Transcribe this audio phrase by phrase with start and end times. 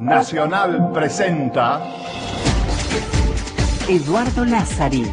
[0.00, 1.82] Nacional presenta
[3.88, 5.04] Eduardo Lázari.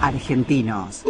[0.00, 1.04] Argentinos.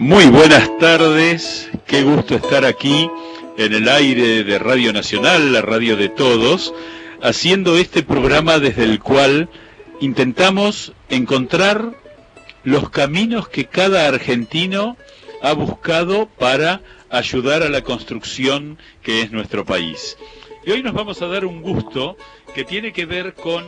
[0.00, 3.10] Muy buenas tardes, qué gusto estar aquí
[3.56, 6.74] en el aire de Radio Nacional, la radio de todos,
[7.22, 9.48] haciendo este programa desde el cual
[9.98, 11.94] intentamos encontrar
[12.62, 14.98] los caminos que cada argentino
[15.40, 20.18] ha buscado para ayudar a la construcción que es nuestro país.
[20.66, 22.18] Y hoy nos vamos a dar un gusto
[22.54, 23.64] que tiene que ver con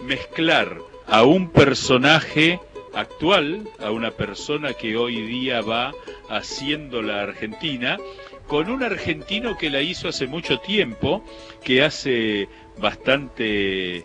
[0.00, 2.58] mezclar a un personaje
[2.96, 5.92] actual, a una persona que hoy día va
[6.28, 7.98] haciendo la Argentina,
[8.46, 11.24] con un argentino que la hizo hace mucho tiempo,
[11.62, 14.04] que hace bastante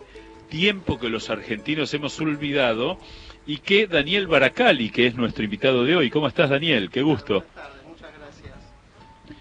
[0.49, 2.97] tiempo que los argentinos hemos olvidado,
[3.45, 6.09] y que Daniel Baracali, que es nuestro invitado de hoy.
[6.09, 6.89] ¿Cómo estás, Daniel?
[6.91, 7.43] Qué gusto.
[7.43, 8.53] Buenas tardes, muchas gracias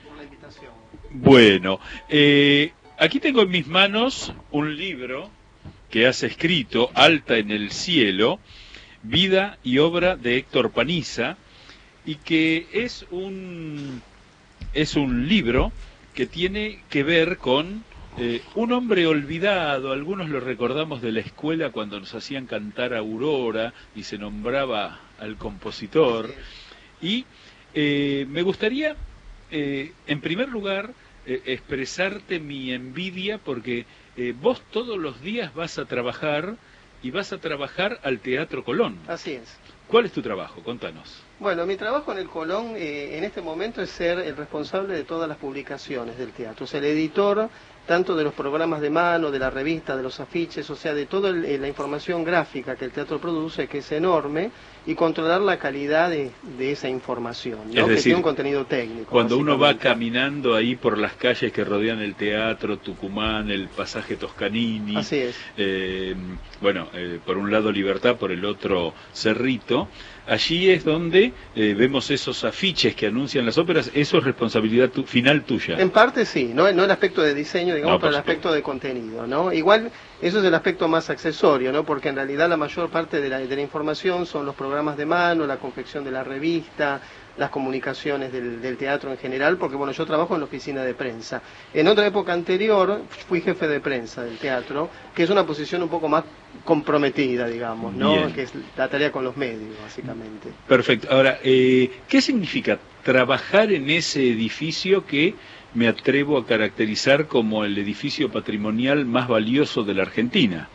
[0.07, 0.73] por la invitación.
[1.11, 5.31] Bueno, eh, aquí tengo en mis manos un libro
[5.91, 8.41] que has escrito, Alta en el Cielo,
[9.03, 11.37] vida y obra de Héctor Paniza,
[12.05, 14.03] y que es un,
[14.73, 15.73] es un libro
[16.15, 17.85] que tiene que ver con
[18.17, 23.73] eh, un hombre olvidado, algunos lo recordamos de la escuela cuando nos hacían cantar Aurora
[23.95, 26.35] y se nombraba al compositor,
[27.01, 27.27] y
[27.75, 28.97] eh, me gustaría,
[29.51, 30.93] eh, en primer lugar,
[31.27, 33.85] expresarte mi envidia porque
[34.41, 36.57] vos todos los días vas a trabajar
[37.03, 38.99] y vas a trabajar al Teatro Colón.
[39.07, 39.59] Así es.
[39.87, 40.63] ¿Cuál es tu trabajo?
[40.63, 41.23] Contanos.
[41.39, 45.05] Bueno, mi trabajo en el Colón eh, en este momento es ser el responsable de
[45.05, 46.67] todas las publicaciones del teatro.
[46.67, 47.49] Es el editor
[47.89, 51.07] tanto de los programas de mano, de la revista, de los afiches, o sea, de
[51.07, 54.51] toda el- eh, la información gráfica que el teatro produce, que es enorme,
[54.87, 57.87] y controlar la calidad de, de esa información, ¿no?
[57.89, 59.11] Es que tiene un contenido técnico.
[59.11, 64.17] Cuando uno va caminando ahí por las calles que rodean el teatro, Tucumán, el pasaje
[64.17, 65.37] Toscanini, Así es.
[65.57, 66.15] eh,
[66.61, 69.89] bueno, eh, por un lado Libertad, por el otro Cerrito,
[70.29, 75.05] allí es donde eh, vemos esos afiches que anuncian las óperas, eso es responsabilidad tu-
[75.05, 75.79] final tuya.
[75.79, 78.63] En parte sí, no, no el aspecto de diseño, digamos, No, pero el aspecto de
[78.63, 79.53] contenido, ¿no?
[79.53, 79.91] Igual
[80.21, 81.85] eso es el aspecto más accesorio, ¿no?
[81.85, 85.07] Porque en realidad la mayor parte de la, de la información son los programas de
[85.07, 87.01] mano, la confección de la revista,
[87.39, 90.95] las comunicaciones del, del teatro en general, porque bueno, yo trabajo en la oficina de
[90.95, 91.41] prensa.
[91.73, 95.89] En otra época anterior fui jefe de prensa del teatro, que es una posición un
[95.89, 96.25] poco más
[96.65, 98.13] comprometida, digamos, ¿no?
[98.13, 98.33] Bien.
[98.33, 100.51] Que es la tarea con los medios, básicamente.
[100.67, 101.09] Perfecto.
[101.11, 105.35] Ahora, eh, ¿qué significa trabajar en ese edificio que
[105.75, 110.69] me atrevo a caracterizar como el edificio patrimonial más valioso de la Argentina?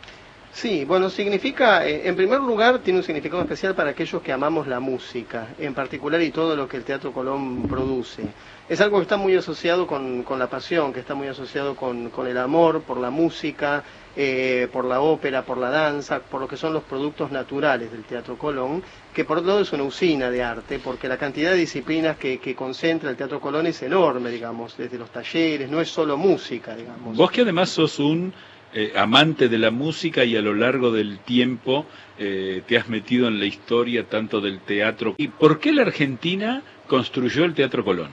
[0.54, 4.68] Sí, bueno, significa, eh, en primer lugar, tiene un significado especial para aquellos que amamos
[4.68, 8.22] la música, en particular y todo lo que el Teatro Colón produce.
[8.68, 12.08] Es algo que está muy asociado con, con la pasión, que está muy asociado con,
[12.10, 13.82] con el amor por la música,
[14.16, 18.04] eh, por la ópera, por la danza, por lo que son los productos naturales del
[18.04, 18.80] Teatro Colón,
[19.12, 22.38] que por otro lado es una usina de arte, porque la cantidad de disciplinas que,
[22.38, 26.76] que concentra el Teatro Colón es enorme, digamos, desde los talleres, no es solo música,
[26.76, 27.16] digamos.
[27.16, 28.32] Vos que además sos un
[28.74, 31.86] eh, amante de la música y a lo largo del tiempo
[32.18, 35.14] eh, te has metido en la historia tanto del teatro.
[35.16, 38.10] ¿Y por qué la Argentina construyó el Teatro Colón?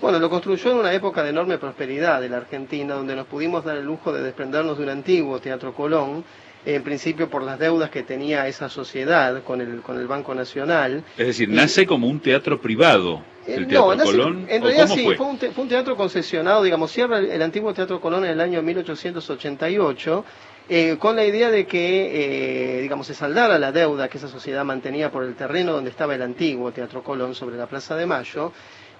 [0.00, 3.64] Bueno, lo construyó en una época de enorme prosperidad de la Argentina, donde nos pudimos
[3.64, 6.24] dar el lujo de desprendernos de un antiguo Teatro Colón,
[6.64, 11.02] en principio por las deudas que tenía esa sociedad con el, con el Banco Nacional.
[11.18, 14.46] Es decir, Y- nace como un teatro privado, Eh, el Teatro Colón.
[14.48, 15.16] en ¿o realidad sí, fue?
[15.16, 18.30] fue, un te- fue un teatro concesionado, digamos, cierra el, el antiguo Teatro Colón en
[18.30, 20.24] el año 1888,
[20.68, 24.64] eh, con la idea de que, eh, digamos, se saldara la deuda que esa sociedad
[24.64, 28.52] mantenía por el terreno donde estaba el antiguo Teatro Colón sobre la Plaza de Mayo,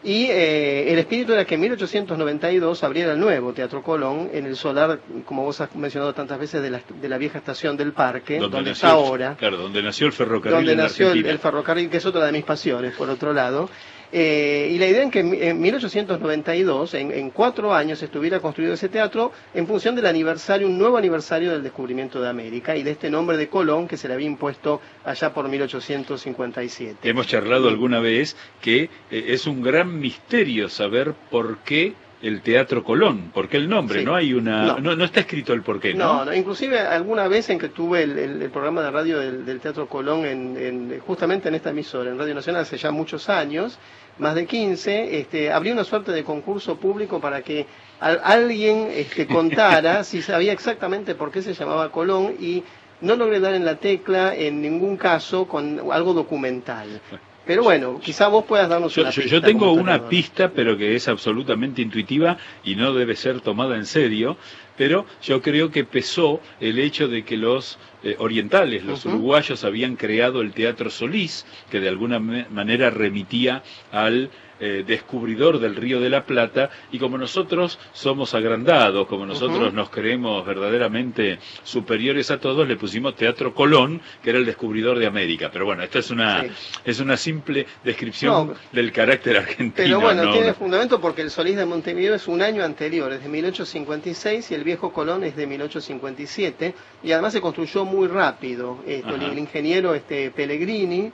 [0.04, 4.56] y eh, el espíritu era que en 1892 abriera el nuevo Teatro Colón en el
[4.56, 8.38] solar, como vos has mencionado tantas veces, de la, de la vieja estación del parque,
[8.38, 11.98] donde, nació está ahora Claro, donde nació el ferrocarril donde en nació el ferrocarril, que
[11.98, 13.70] es otra de mis pasiones, por otro lado.
[14.14, 18.74] Eh, y la idea en que en, en 1892, en, en cuatro años, estuviera construido
[18.74, 22.90] ese teatro en función del aniversario, un nuevo aniversario del descubrimiento de América y de
[22.90, 27.08] este nombre de Colón que se le había impuesto allá por 1857.
[27.08, 32.82] Hemos charlado alguna vez que eh, es un gran misterio saber por qué el Teatro
[32.84, 33.30] Colón.
[33.34, 33.98] ¿Por qué el nombre?
[34.00, 34.04] Sí.
[34.04, 34.78] No hay una, No.
[34.78, 34.96] no.
[34.96, 36.18] no está escrito el porqué, ¿no?
[36.18, 39.44] No, no, inclusive alguna vez en que tuve el, el- el programa de radio del,
[39.44, 43.28] del Teatro Colón en, en- justamente en esta emisora, en Radio Nacional, hace ya muchos
[43.28, 43.78] años,
[44.18, 47.66] más de 15, este, abrí una suerte de concurso público para que
[48.00, 52.62] al- alguien este, contara si sabía exactamente por qué se llamaba Colón y
[53.00, 57.00] no logré dar en la tecla en ningún caso con algo documental.
[57.46, 59.36] Pero bueno, quizá vos puedas darnos Yo, una yo- pista.
[59.36, 63.86] yo tengo una pista, pero que es absolutamente intuitiva y no debe ser tomada en
[63.86, 64.36] serio.
[64.76, 69.96] Pero yo creo que pesó el hecho de que los eh, orientales, los uruguayos, habían
[69.96, 73.62] creado el Teatro Solís, que de alguna manera remitía
[73.92, 74.30] al
[74.64, 79.90] eh, descubridor del Río de la Plata, y como nosotros somos agrandados, como nosotros nos
[79.90, 85.50] creemos verdaderamente superiores a todos, le pusimos Teatro Colón, que era el descubridor de América.
[85.52, 86.48] Pero bueno, esto es una, Sí.
[86.84, 89.72] es una simple descripción No, del carácter argentino.
[89.74, 93.22] Pero bueno, no- tiene fundamento porque el Solís de Montevideo es un año anterior, es
[93.22, 98.78] de 1856 y el viejo Colón es de 1857 y además se construyó muy rápido.
[98.86, 101.10] Esto, el ingeniero este, Pellegrini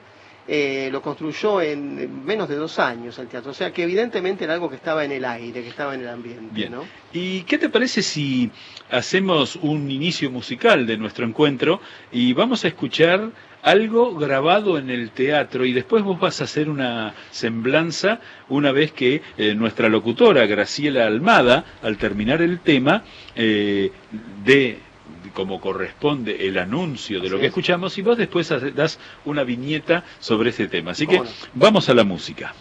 [0.50, 4.54] eh, lo construyó en menos de dos años el teatro, o sea que evidentemente era
[4.54, 6.48] algo que estaba en el aire, que estaba en el ambiente.
[6.52, 6.72] Bien.
[6.72, 6.84] ¿no?
[7.12, 8.50] ¿Y qué te parece si
[8.90, 13.30] hacemos un inicio musical de nuestro encuentro y vamos a escuchar
[13.62, 18.92] algo grabado en el teatro y después vos vas a hacer una semblanza una vez
[18.92, 23.02] que eh, nuestra locutora Graciela Almada, al terminar el tema,
[23.34, 23.92] eh,
[24.44, 24.78] dé
[25.34, 27.48] como corresponde el anuncio de lo que es.
[27.48, 30.92] escuchamos y vos después das una viñeta sobre ese tema.
[30.92, 31.22] Así que
[31.54, 32.54] vamos a la música.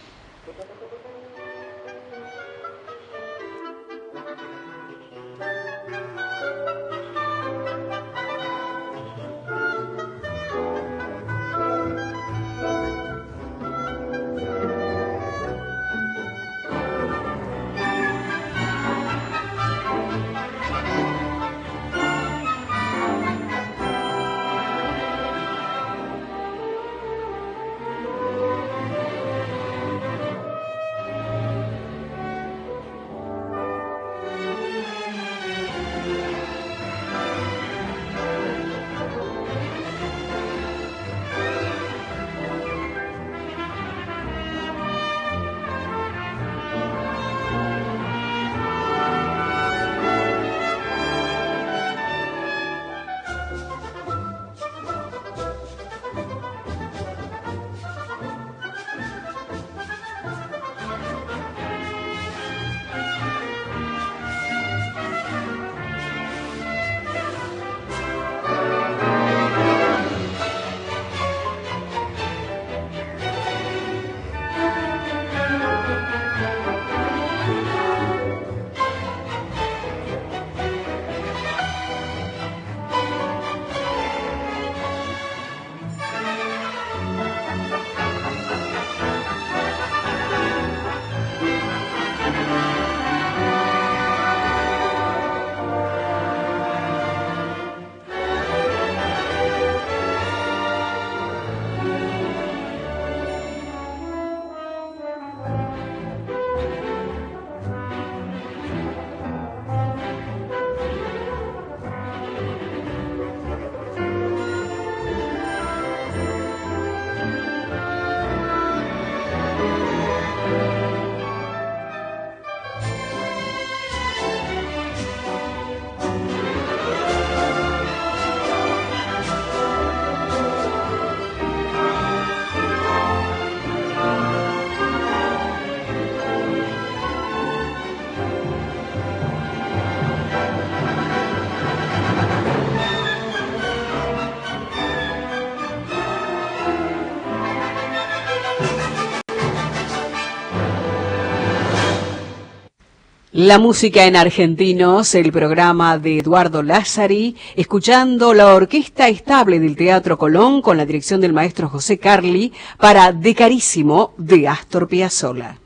[153.38, 160.18] La música en argentinos, el programa de Eduardo Lázari, escuchando la orquesta estable del Teatro
[160.18, 165.60] Colón con la dirección del maestro José Carli para De Carísimo de Astor Piazzolla.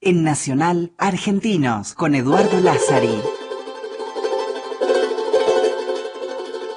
[0.00, 3.43] En Nacional Argentinos con Eduardo Lázari.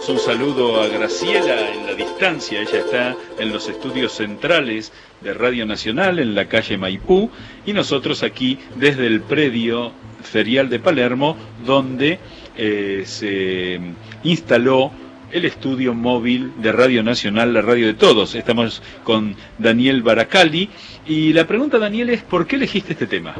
[0.10, 2.62] Un saludo a Graciela en la distancia.
[2.62, 7.30] Ella está en los estudios centrales de Radio Nacional en la calle Maipú
[7.66, 9.92] y nosotros aquí desde el predio
[10.24, 11.36] ferial de Palermo
[11.66, 12.20] donde
[12.56, 13.82] eh, se
[14.24, 14.92] instaló
[15.30, 18.34] el estudio móvil de Radio Nacional, la radio de todos.
[18.34, 20.70] Estamos con Daniel Baracali
[21.06, 23.36] y la pregunta, Daniel, es ¿por qué elegiste este tema?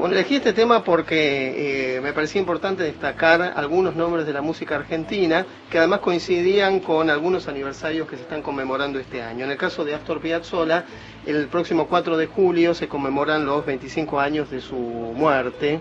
[0.00, 4.76] Bueno, elegí este tema porque eh, me parecía importante destacar algunos nombres de la música
[4.76, 9.44] argentina que además coincidían con algunos aniversarios que se están conmemorando este año.
[9.44, 10.86] En el caso de Astor Piazzolla,
[11.26, 15.80] el próximo 4 de julio se conmemoran los 25 años de su muerte.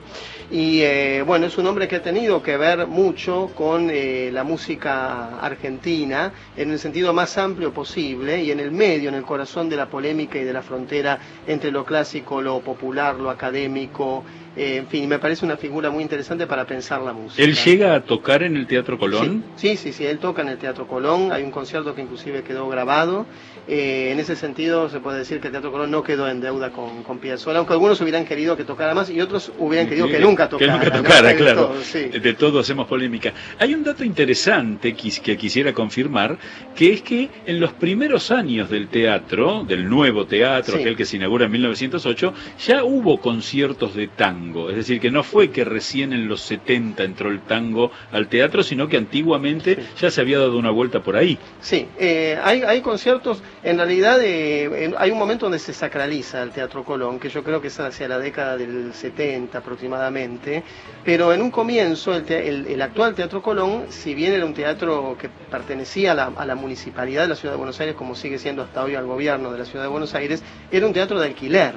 [0.51, 4.43] Y eh, bueno, es un hombre que ha tenido que ver mucho con eh, la
[4.43, 9.69] música argentina en el sentido más amplio posible y en el medio, en el corazón
[9.69, 14.24] de la polémica y de la frontera entre lo clásico, lo popular, lo académico,
[14.56, 17.41] eh, en fin, me parece una figura muy interesante para pensar la música.
[17.41, 19.44] ¿Él llega a tocar en el Teatro Colón?
[19.56, 22.68] Sí, sí, sí, él toca en el Teatro Colón, hay un concierto que inclusive quedó
[22.68, 23.25] grabado.
[23.68, 26.72] Eh, en ese sentido se puede decir que el Teatro Colón no quedó en deuda
[26.72, 30.20] con, con Piazzolla, aunque algunos hubieran querido que tocara más y otros hubieran querido que
[30.20, 30.79] nunca tocara.
[30.79, 31.74] Que nunca tocara, claro.
[31.94, 33.34] De todo, hacemos polémica.
[33.60, 36.38] Hay un dato interesante que quisiera confirmar,
[36.75, 41.18] que es que en los primeros años del teatro, del nuevo teatro, aquel que se
[41.18, 42.34] inaugura en 1908,
[42.65, 44.38] ya hubo conciertos de tango
[44.69, 48.63] es decir, que no fue que recién en los 70 entró el tango al teatro,
[48.63, 51.38] sino que antiguamente ya se había dado una vuelta por ahí.
[51.62, 56.51] Sí, eh, hay, hay conciertos, en realidad eh, hay un momento donde se sacraliza el
[56.51, 60.63] Teatro Colón, que yo creo que es hacia la década del 70 aproximadamente,
[61.03, 66.12] pero en un comienzo el, actual Teatro Colón, si bien era un teatro que pertenecía
[66.12, 68.84] a la, a la municipalidad de la Ciudad de Buenos Aires, como sigue siendo hasta
[68.84, 71.74] hoy al gobierno de la Ciudad de Buenos Aires, era un teatro de alquiler.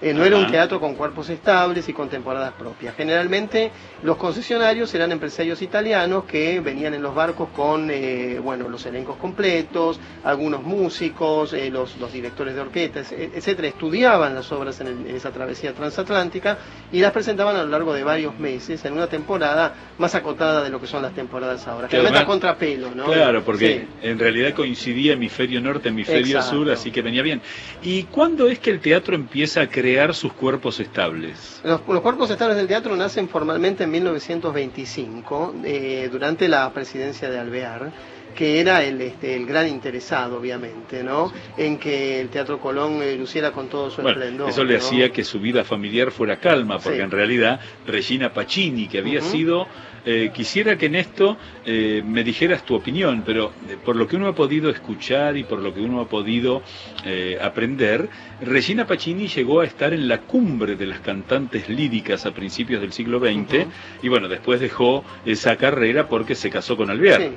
[0.00, 2.94] Eh, no era un teatro con cuerpos estables y con temporadas propias.
[2.94, 3.72] Generalmente
[4.04, 9.16] los concesionarios eran empresarios italianos que venían en los barcos con eh, bueno, los elencos
[9.16, 15.32] completos, algunos músicos, eh, los, los, directores de orquestas, etcétera, estudiaban las obras en, esa
[15.32, 16.58] travesía transatlántica
[16.92, 20.70] y las presentaban a lo largo de varios meses en una temporada más acotada de
[20.70, 21.88] lo que son las temporadas ahora.
[21.88, 23.06] Generalmente a contrapelo, ¿no?
[23.06, 27.42] Claro, porque en realidad coincidía hemisferio norte, hemisferio sur, así que venía bien.
[27.82, 31.60] ¿Y cuándo es que el teatro empieza a crecer crear sus cuerpos estables?
[31.64, 37.92] Los, cuerpos estables del teatro nacen formalmente en 1925, eh, durante la presidencia de Alvear
[38.34, 41.32] que era el, este, el gran interesado, obviamente, ¿no?
[41.56, 44.50] En que el Teatro Colón eh, luciera con todo su esplendor.
[44.50, 48.98] Eso le hacía que su vida familiar fuera calma, porque en realidad Regina Pacini, que
[48.98, 49.66] había sido
[50.10, 51.36] eh, quisiera que en esto
[51.66, 55.44] eh, me dijeras tu opinión, pero eh, por lo que uno ha podido escuchar y
[55.44, 56.62] por lo que uno ha podido
[57.42, 58.08] aprender,
[58.40, 62.92] Regina Pacini llegó a estar en la cumbre de las cantantes líricas a principios del
[62.92, 63.66] siglo XX
[64.02, 67.20] y bueno, después dejó esa carrera porque se casó con Alvear.
[67.20, 67.28] Sí,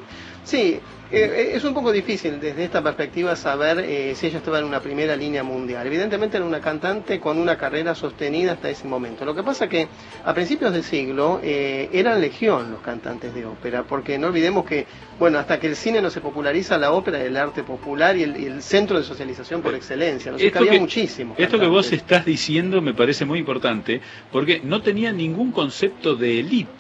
[0.46, 0.80] sí
[1.12, 4.80] eh, es un poco difícil desde esta perspectiva saber eh, si ella estaba en una
[4.80, 5.86] primera línea mundial.
[5.86, 9.26] Evidentemente era una cantante con una carrera sostenida hasta ese momento.
[9.26, 9.88] Lo que pasa que
[10.24, 14.86] a principios del siglo eh, eran legión los cantantes de ópera, porque no olvidemos que,
[15.20, 18.24] bueno, hasta que el cine no se populariza, la ópera es el arte popular y
[18.24, 20.32] el, centro de socialización por excelencia.
[20.32, 21.36] Nos había muchísimo.
[21.38, 24.02] Esto que vos estás diciendo me parece muy importante,
[24.32, 26.72] porque no tenía ningún concepto de élite.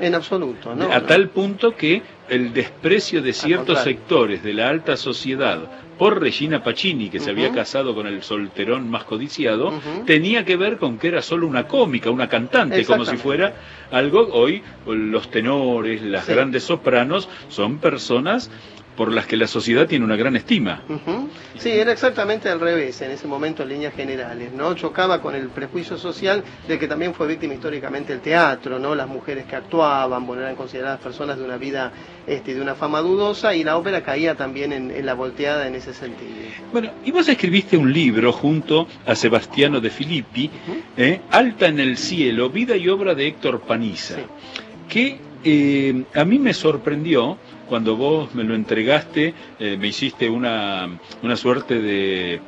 [0.00, 0.92] En absoluto, ¿no?
[0.92, 5.60] A tal punto que el desprecio de ciertos sectores de la alta sociedad
[5.98, 9.72] por Regina Pacini, que se había casado con el solterón más codiciado,
[10.06, 13.54] tenía que ver con que era solo una cómica, una cantante, como si fuera
[13.90, 14.28] algo.
[14.32, 18.50] Hoy los tenores, las grandes sopranos son personas
[18.98, 20.82] por las que la sociedad tiene una gran estima.
[21.56, 24.74] Sí, era exactamente al revés en ese momento en líneas generales, ¿no?
[24.74, 28.96] Chocaba con el prejuicio social de que también fue víctima históricamente el teatro, ¿no?
[28.96, 31.92] Las mujeres que actuaban, bueno, eran consideradas personas de una vida,
[32.26, 35.94] este, de una fama dudosa y la ópera caía también en, la volteada en ese
[35.94, 36.34] sentido.
[36.72, 40.50] Bueno, y vos escribiste un libro junto a Sebastiano de Filippi,
[40.96, 41.20] ¿eh?
[41.30, 44.16] Alta en el cielo, vida y obra de Héctor Paniza,
[44.88, 50.88] que eh, a mí me sorprendió cuando vos me lo entregaste, eh, me hiciste una,
[51.22, 52.40] una suerte de,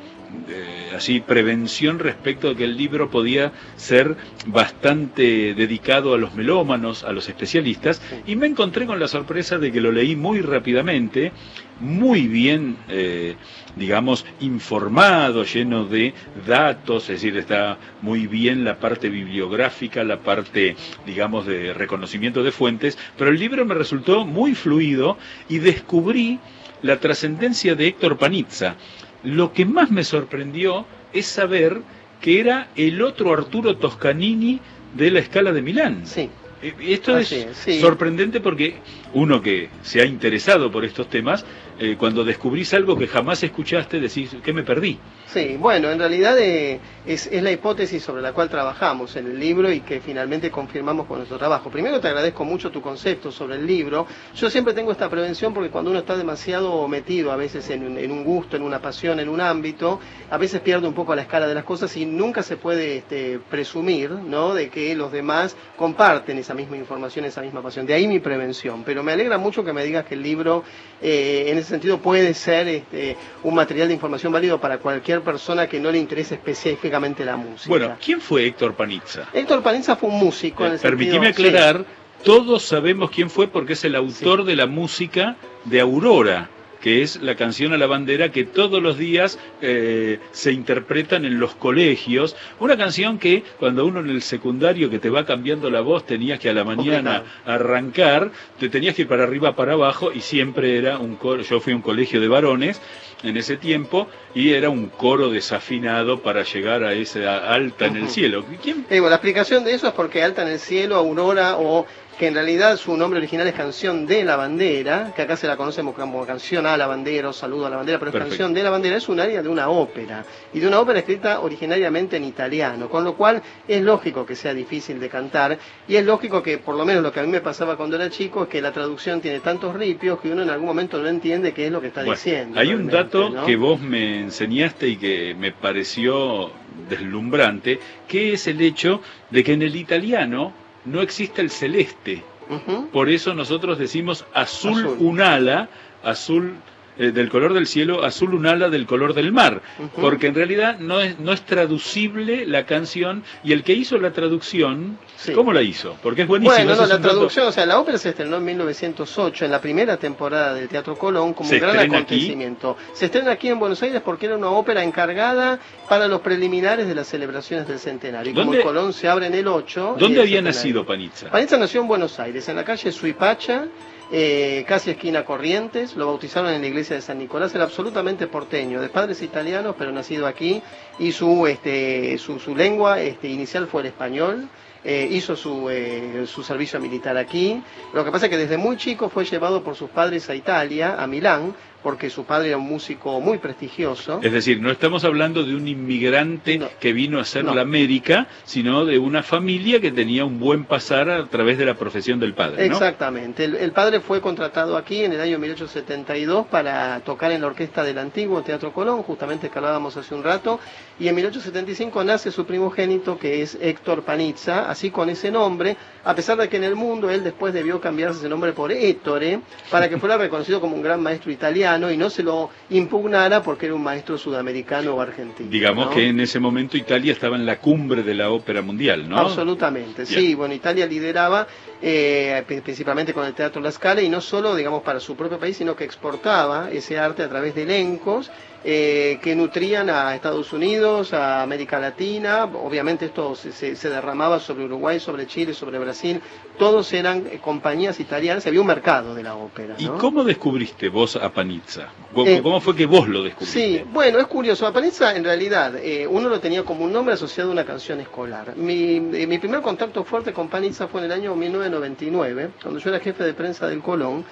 [0.95, 7.11] así prevención respecto a que el libro podía ser bastante dedicado a los melómanos, a
[7.11, 11.31] los especialistas, y me encontré con la sorpresa de que lo leí muy rápidamente,
[11.79, 13.35] muy bien, eh,
[13.75, 16.13] digamos, informado, lleno de
[16.47, 22.51] datos, es decir, está muy bien la parte bibliográfica, la parte, digamos, de reconocimiento de
[22.51, 25.17] fuentes, pero el libro me resultó muy fluido
[25.49, 26.39] y descubrí
[26.83, 28.75] la trascendencia de Héctor Panizza,
[29.23, 31.81] lo que más me sorprendió es saber
[32.21, 34.59] que era el otro Arturo Toscanini
[34.95, 36.05] de la escala de Milán.
[36.05, 36.29] Sí.
[36.61, 37.33] Eh, esto es
[37.79, 38.75] sorprendente porque
[39.13, 41.45] uno que se ha interesado por estos temas
[41.79, 44.99] eh, cuando descubrís algo que jamás escuchaste, decís, ¿qué me perdí?
[45.25, 49.71] Sí, bueno, en realidad eh, es, la hipótesis sobre la cual trabajamos en el libro
[49.71, 51.71] y que finalmente confirmamos con nuestro trabajo.
[51.71, 54.05] Primero te agradezco mucho tu concepto sobre el libro.
[54.35, 57.97] Yo siempre tengo esta prevención porque cuando uno está demasiado metido a veces en un,
[57.97, 59.99] en un gusto, en una pasión, en un ámbito,
[60.29, 63.39] a veces pierde un poco la escala de las cosas y nunca se puede este,
[63.49, 64.53] presumir ¿no?
[64.53, 67.87] de que los demás comparten esa misma información, esa misma pasión.
[67.87, 68.83] De ahí mi prevención.
[68.83, 70.63] Pero me alegra mucho que me digas que el libro
[71.01, 75.67] eh, en ese sentido puede ser este, un material de información válido para cualquier persona
[75.67, 77.69] que no le interese específicamente la música.
[77.69, 79.27] Bueno, ¿quién fue Héctor Panizza?
[79.33, 80.65] Héctor Panizza fue un músico.
[80.65, 82.23] Eh, permitime aclarar, sí.
[82.23, 84.47] todos sabemos quién fue porque es el autor sí.
[84.47, 86.49] de la música de Aurora
[86.81, 91.39] que es la canción a la bandera que todos los días eh, se interpretan en
[91.39, 92.35] los colegios.
[92.59, 96.39] Una canción que cuando uno en el secundario que te va cambiando la voz tenías
[96.39, 100.77] que a la mañana arrancar, te tenías que ir para arriba, para abajo y siempre
[100.77, 101.43] era un coro.
[101.43, 102.81] Yo fui a un colegio de varones
[103.23, 108.09] en ese tiempo y era un coro desafinado para llegar a esa alta en el
[108.09, 108.43] cielo.
[108.61, 108.85] ¿Quién?
[108.89, 111.85] Eh, bueno, la explicación de eso es porque alta en el cielo, aurora o
[112.17, 115.57] que en realidad su nombre original es Canción de la Bandera, que acá se la
[115.57, 118.29] conocemos como Canción a la Bandera o Saludo a la Bandera, pero es Perfecto.
[118.31, 121.39] Canción de la Bandera, es un área de una ópera, y de una ópera escrita
[121.39, 126.05] originariamente en italiano, con lo cual es lógico que sea difícil de cantar, y es
[126.05, 128.49] lógico que, por lo menos lo que a mí me pasaba cuando era chico, es
[128.49, 131.71] que la traducción tiene tantos ripios que uno en algún momento no entiende qué es
[131.71, 132.59] lo que está bueno, diciendo.
[132.59, 133.45] Hay un dato ¿no?
[133.45, 136.51] que vos me enseñaste y que me pareció
[136.89, 140.53] deslumbrante, que es el hecho de que en el italiano
[140.85, 142.23] no existe el celeste.
[142.49, 142.89] Uh -huh.
[142.89, 144.97] Por eso nosotros decimos azul, azul.
[144.99, 145.69] un ala,
[146.03, 146.55] azul
[147.01, 149.89] eh, del color del cielo, azul un ala del color del mar, uh -huh.
[149.99, 154.11] porque en realidad no es, no es traducible la canción y el que hizo la
[154.11, 155.33] traducción, sí.
[155.33, 155.97] ¿cómo la hizo?
[156.03, 156.55] Porque es buenísimo.
[156.55, 159.97] Bueno, no, la traducción, o sea, la ópera se estrenó en 1908, en la primera
[159.97, 162.77] temporada del Teatro Colón, como un gran acontecimiento.
[162.79, 162.91] Aquí?
[162.93, 166.93] Se estrena aquí en Buenos Aires porque era una ópera encargada para los preliminares de
[166.93, 168.31] las celebraciones del centenario.
[168.31, 169.95] Y como el Colón se abre en el 8...
[169.97, 171.29] ¿Dónde había nacido Panizza?
[171.31, 173.65] Panizza nació en Buenos Aires, en la calle Suipacha,
[174.11, 178.81] eh, casi esquina Corrientes, lo bautizaron en la iglesia de San Nicolás, era absolutamente porteño,
[178.81, 180.61] de padres italianos, pero nacido aquí,
[180.99, 184.49] y su, este, su, su lengua este, inicial fue el español.
[184.83, 187.61] Eh, hizo su, eh, su servicio militar aquí.
[187.93, 190.95] Lo que pasa es que desde muy chico fue llevado por sus padres a Italia,
[190.97, 194.19] a Milán, porque su padre era un músico muy prestigioso.
[194.21, 197.55] Es decir, no estamos hablando de un inmigrante no, que vino a hacer no.
[197.55, 201.75] la América, sino de una familia que tenía un buen pasar a través de la
[201.75, 202.67] profesión del padre.
[202.67, 202.75] ¿no?
[202.75, 203.45] Exactamente.
[203.45, 207.83] El, el, padre fue contratado aquí en el año 1872 para tocar en la orquesta
[207.83, 210.59] del antiguo Teatro Colón, justamente que hablábamos hace un rato,
[210.99, 216.13] y en 1875 nace su primogénito, que es Héctor Panizza, así con ese nombre, a
[216.15, 219.89] pesar de que en el mundo él después debió cambiarse ese nombre por Ettore, para
[219.89, 223.75] que fuera reconocido como un gran maestro italiano y no se lo impugnara porque era
[223.75, 225.49] un maestro sudamericano o argentino.
[225.49, 225.91] Digamos ¿no?
[225.91, 229.17] que en ese momento Italia estaba en la cumbre de la ópera mundial, ¿no?
[229.17, 230.21] Absolutamente, Bien.
[230.21, 230.35] sí.
[230.35, 231.47] Bueno, Italia lideraba
[231.81, 235.57] eh, principalmente con el Teatro La Scala y no solo, digamos, para su propio país,
[235.57, 238.31] sino que exportaba ese arte a través de elencos
[238.63, 244.65] eh, que nutrían a Estados Unidos, a América Latina, obviamente esto se, se, derramaba sobre
[244.65, 246.21] Uruguay, sobre Chile, sobre Brasil,
[246.59, 249.75] todos eran eh, compañías italianas, había un mercado de la ópera.
[249.79, 249.83] ¿no?
[249.83, 251.87] ¿Y cómo descubriste vos a Panizza?
[252.13, 253.59] ¿Cómo, eh, ¿Cómo, fue que vos lo descubriste?
[253.59, 257.15] Sí, bueno, es curioso, a Panizza en realidad eh, uno lo tenía como un nombre
[257.15, 258.55] asociado a una canción escolar.
[258.55, 262.89] Mi, eh, mi primer contacto fuerte con Panizza fue en el año 1999, cuando yo
[262.89, 264.23] era jefe de prensa del Colón,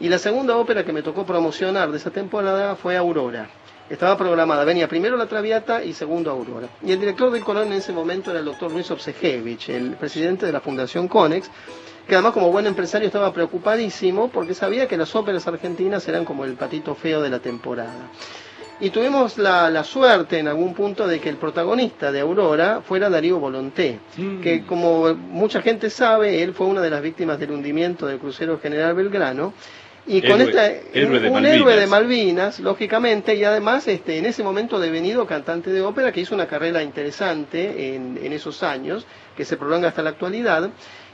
[0.00, 3.48] y la segunda ópera que me tocó promocionar de esa temporada fue Aurora
[3.90, 6.68] estaba programada, venía primero la Traviata y segundo Aurora.
[6.82, 10.46] Y el director del Colón en ese momento era el doctor Luis Obsejevich, el presidente
[10.46, 11.50] de la Fundación Conex,
[12.06, 16.44] que además como buen empresario estaba preocupadísimo porque sabía que las óperas argentinas eran como
[16.44, 18.10] el patito feo de la temporada.
[18.82, 23.10] Y tuvimos la, la, suerte en algún punto de que el protagonista de Aurora fuera
[23.10, 24.40] Darío Volonté, mm.
[24.40, 28.58] que como mucha gente sabe, él fue una de las víctimas del hundimiento del crucero
[28.58, 29.52] General Belgrano,
[30.10, 34.42] y con esta héroe un, un héroe de Malvinas, lógicamente, y además este, en ese
[34.42, 39.44] momento devenido cantante de ópera que hizo una carrera interesante en, en esos años, que
[39.44, 40.70] se prolonga hasta la actualidad,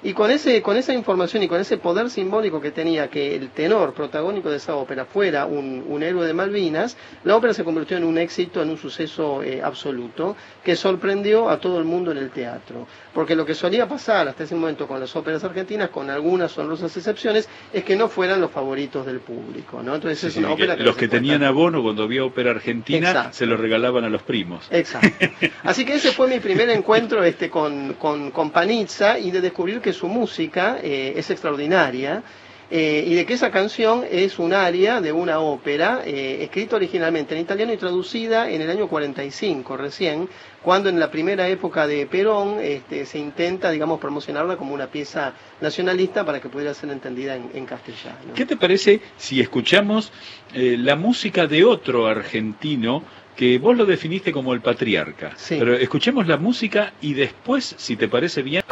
[0.06, 3.50] y con, ese, con esa información y con ese poder simbólico que tenía que el
[3.50, 7.96] tenor protagónico de esa ópera fuera un, un héroe de Malvinas, la ópera se convirtió
[7.96, 12.18] en un éxito, en un suceso eh, absoluto, que sorprendió a todo el mundo en
[12.18, 12.86] el teatro.
[13.12, 16.96] Porque lo que solía pasar hasta ese momento con las óperas argentinas, con algunas honrosas
[16.96, 19.82] excepciones, es que no fueran los favoritos del público.
[19.82, 19.96] ¿no?
[19.96, 23.08] Entonces sí, es una sí, ópera que los que tenían abono cuando había ópera argentina
[23.08, 23.38] Exacto.
[23.38, 24.68] se lo regalaban a los primos.
[24.70, 25.26] Exacto.
[25.64, 29.80] Así que ese fue mi primer encuentro este, con, con, con Panizza y de descubrir
[29.80, 32.22] que su música eh, es extraordinaria.
[32.68, 37.32] eh, y de que esa canción es un aria de una ópera eh, escrita originalmente
[37.36, 40.28] en italiano y traducida en el año 45 recién,
[40.62, 45.32] cuando en la primera época de Perón este, se intenta, digamos, promocionarla como una pieza
[45.60, 48.34] nacionalista para que pudiera ser entendida en, castellano.
[48.34, 50.10] ¿Qué te parece si escuchamos
[50.52, 53.04] la música de otro argentino
[53.36, 55.32] que vos lo definiste como el patriarca?
[55.36, 55.56] Sí.
[55.56, 58.62] Pero escuchemos la música y después, si te parece bien...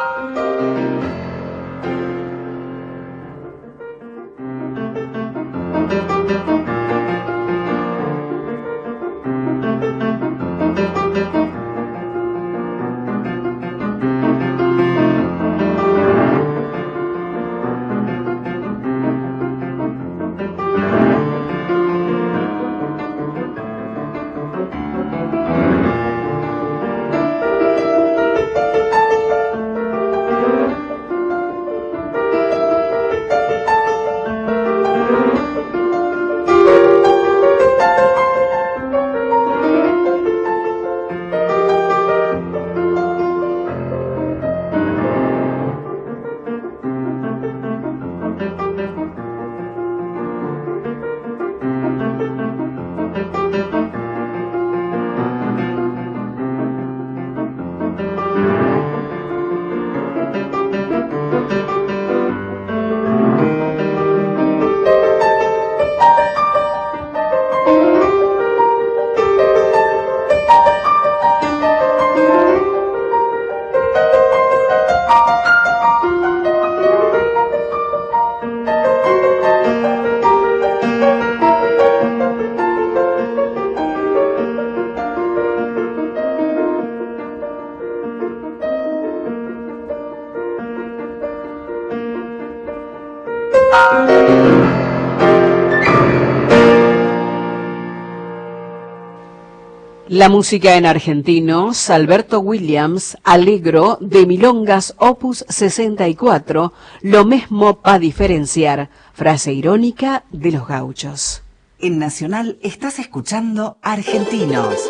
[100.15, 108.89] La música en argentinos, Alberto Williams, Alegro, de Milongas Opus 64, lo mismo para diferenciar,
[109.13, 111.43] frase irónica de los gauchos.
[111.79, 114.89] En Nacional estás escuchando Argentinos.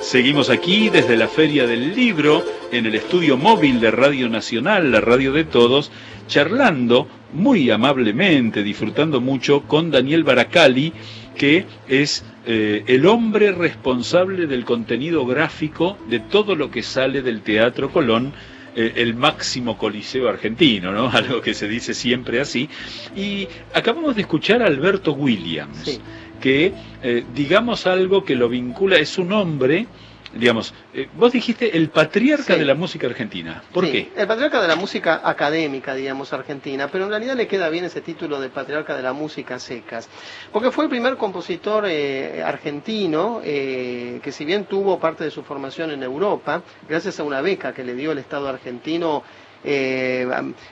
[0.00, 5.00] Seguimos aquí desde la Feria del Libro, en el estudio móvil de Radio Nacional, la
[5.00, 5.92] radio de todos,
[6.26, 10.92] charlando muy amablemente, disfrutando mucho con Daniel Baracali,
[11.36, 17.42] que es eh, el hombre responsable del contenido gráfico de todo lo que sale del
[17.42, 18.32] Teatro Colón,
[18.74, 21.10] eh, el máximo coliseo argentino, ¿no?
[21.12, 22.68] Algo que se dice siempre así.
[23.16, 26.00] Y acabamos de escuchar a Alberto Williams,
[26.40, 29.86] que eh, digamos algo que lo vincula, es un hombre
[30.34, 33.62] digamos, eh, vos dijiste el patriarca de la música argentina.
[33.72, 34.12] ¿Por qué?
[34.16, 38.00] El patriarca de la música académica, digamos, argentina, pero en realidad le queda bien ese
[38.00, 40.08] título de patriarca de la música secas,
[40.52, 45.42] porque fue el primer compositor eh, argentino eh, que si bien tuvo parte de su
[45.42, 49.22] formación en Europa, gracias a una beca que le dio el Estado argentino
[49.64, 50.26] eh,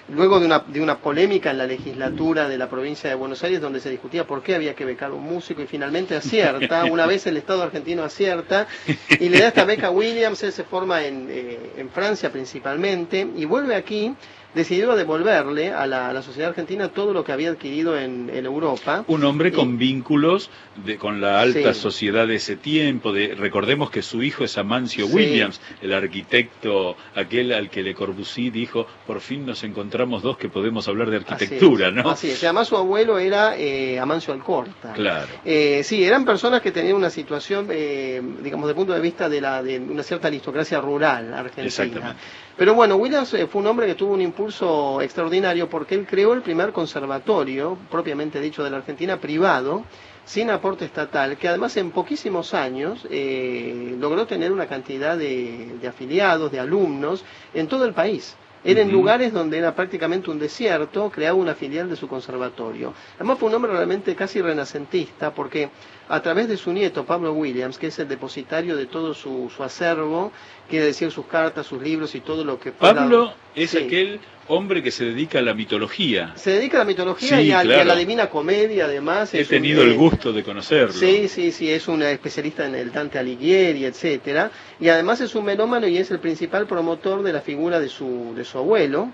[0.08, 3.60] luego de una, de una polémica en la legislatura de la provincia de Buenos Aires
[3.60, 7.26] donde se discutía por qué había que becar un músico y finalmente acierta, una vez
[7.26, 8.66] el Estado argentino acierta
[9.08, 13.26] y le da esta beca a Williams, él se forma en, eh, en Francia principalmente
[13.36, 14.14] y vuelve aquí
[14.54, 19.04] decidió devolverle a la, sociedad argentina todo lo que había adquirido en, Europa.
[19.06, 20.50] Un hombre con vínculos
[20.84, 23.12] de, con la alta sociedad de ese tiempo.
[23.12, 28.52] De, recordemos que su hijo es Amancio Williams, el arquitecto, aquel al que Le Corbusier
[28.52, 32.10] dijo, por fin nos encontramos dos que podemos hablar de arquitectura, ¿no?
[32.10, 32.42] Así es.
[32.44, 34.92] Además su abuelo era eh, Amancio Alcorta.
[34.94, 35.28] Claro.
[35.44, 39.28] Eh, sí, eran personas que tenían una situación, eh, digamos, desde el punto de vista
[39.28, 41.66] de, la, de una cierta aristocracia rural argentina.
[41.66, 42.20] Exactamente.
[42.56, 46.42] Pero bueno, Williams fue un hombre que tuvo un impulso extraordinario porque él creó el
[46.42, 49.84] primer conservatorio, propiamente dicho, de la Argentina, privado,
[50.24, 56.52] sin aporte estatal, que además en poquísimos años eh, logró tener una cantidad de, afiliados,
[56.52, 58.36] de alumnos en todo el país.
[58.62, 62.92] Era en lugares donde era prácticamente un desierto, creaba una filial de su conservatorio.
[63.16, 65.70] Además fue un hombre realmente casi renacentista, porque
[66.08, 69.64] a través de su nieto Pablo Williams, que es el depositario de todo su, su
[69.64, 70.30] acervo,
[70.70, 74.90] quiere decir sus cartas, sus libros y todo lo que Pablo es aquel hombre que
[74.90, 76.32] se dedica a la mitología.
[76.36, 79.34] Se dedica a la mitología y, a, la divina comedia, además.
[79.34, 80.92] He tenido el gusto de conocerlo.
[80.92, 85.44] Sí, sí, sí, es un especialista en el Dante Alighieri, etcétera, y además es un
[85.44, 89.12] melómano y es el principal promotor de la figura de su, de su abuelo.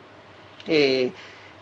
[0.68, 1.10] Eh,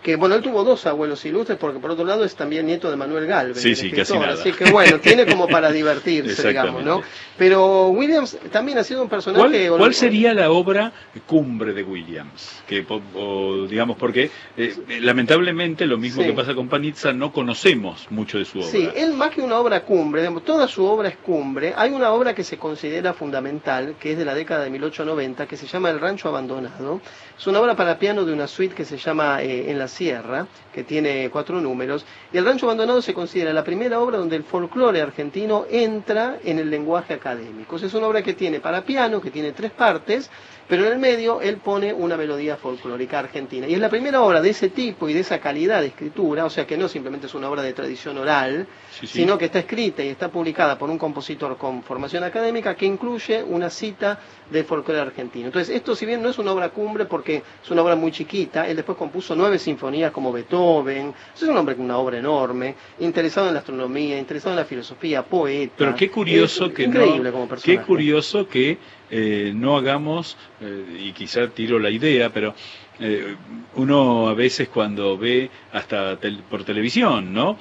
[0.05, 2.97] que bueno, él tuvo dos abuelos ilustres porque por otro lado es también nieto de
[2.97, 3.57] Manuel Galvez.
[3.57, 4.35] Sí, sí, escritor, casi nada.
[4.35, 7.01] Así que bueno, tiene como para divertirse, digamos, ¿no?
[7.39, 9.69] Pero Williams también ha sido un personaje...
[9.69, 10.93] ¿Cuál, cuál sería la obra
[11.27, 12.63] cumbre de Williams?
[12.69, 16.29] Que, o, digamos, porque eh, lamentablemente lo mismo Sí.
[16.29, 18.69] que pasa con Panizza, no conocemos mucho de su obra.
[18.69, 21.73] Sí, él más que una obra cumbre, digamos, toda su obra es cumbre.
[21.77, 25.57] Hay una obra que se considera fundamental, que es de la década de 1890, que
[25.57, 27.01] se llama El Rancho Abandonado.
[27.39, 30.47] Es una obra para piano de una suite que se llama eh, En la Sierra,
[30.73, 32.05] que tiene cuatro números.
[32.33, 36.59] Y El Rancho Abandonado se considera la primera obra donde el folclore argentino entra en
[36.59, 37.77] el lenguaje académico.
[37.77, 40.31] Es una obra que tiene para piano, que tiene tres partes,
[40.69, 43.67] pero en el medio él pone una melodía folclórica argentina.
[43.69, 46.51] Y es la primera obra de ese tipo y de esa calidad de escritura, o
[46.51, 49.19] sea que no simplemente es una obra de tradición oral, Sí, sí.
[49.19, 53.43] sino que está escrita y está publicada por un compositor con formación académica que incluye
[53.43, 55.47] una cita del folclore argentino.
[55.47, 58.69] Entonces, esto si bien no es una obra cumbre porque es una obra muy chiquita,
[58.69, 63.49] él después compuso nueve sinfonías como Beethoven, es un hombre con una obra enorme, interesado
[63.49, 65.75] en la astronomía, interesado en la filosofía, poeta.
[65.77, 67.87] Pero qué curioso Es que increíble no, como qué personaje.
[67.87, 68.79] curioso que
[69.17, 72.55] eh, no hagamos eh, y quizá tiro la idea, pero
[72.99, 73.37] eh,
[73.75, 77.59] uno a veces cuando ve hasta tel- por televisión, ¿no?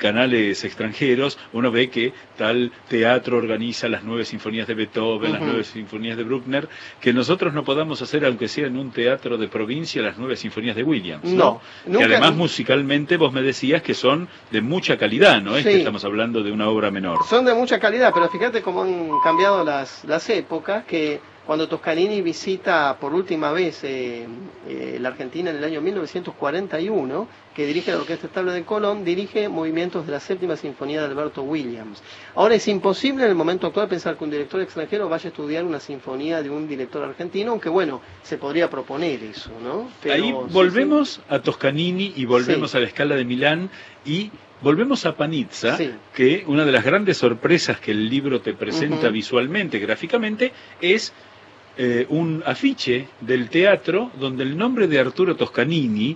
[0.00, 5.62] Canales extranjeros, uno ve que tal teatro organiza las nueve sinfonías de Beethoven, las nueve
[5.62, 6.68] sinfonías de Bruckner,
[7.00, 10.74] que nosotros no podamos hacer, aunque sea en un teatro de provincia, las nueve sinfonías
[10.74, 11.24] de Williams.
[11.24, 11.98] No, ¿no?
[11.98, 16.04] que además musicalmente vos me decías que son de mucha calidad, no es que estamos
[16.04, 17.18] hablando de una obra menor.
[17.28, 22.22] Son de mucha calidad, pero fíjate cómo han cambiado las, las épocas, que cuando Toscanini
[22.22, 24.24] visita por última vez eh,
[24.68, 29.48] eh, la Argentina en el año 1941, que dirige la Orquesta Estable de Colón, dirige
[29.48, 32.04] movimientos de la séptima sinfonía de Alberto Williams.
[32.36, 35.64] Ahora es imposible en el momento actual pensar que un director extranjero vaya a estudiar
[35.64, 39.90] una sinfonía de un director argentino, aunque bueno, se podría proponer eso, ¿no?
[40.04, 42.76] Pero, Ahí sí, volvemos a Toscanini y volvemos Sí.
[42.76, 43.70] a la escala de Milán
[44.06, 44.30] y
[44.62, 45.90] volvemos a Panizza, Sí.
[46.14, 51.12] que una de las grandes sorpresas que el libro te presenta visualmente, gráficamente, es
[51.82, 56.14] eh, un afiche del teatro donde el nombre de Arturo Toscanini,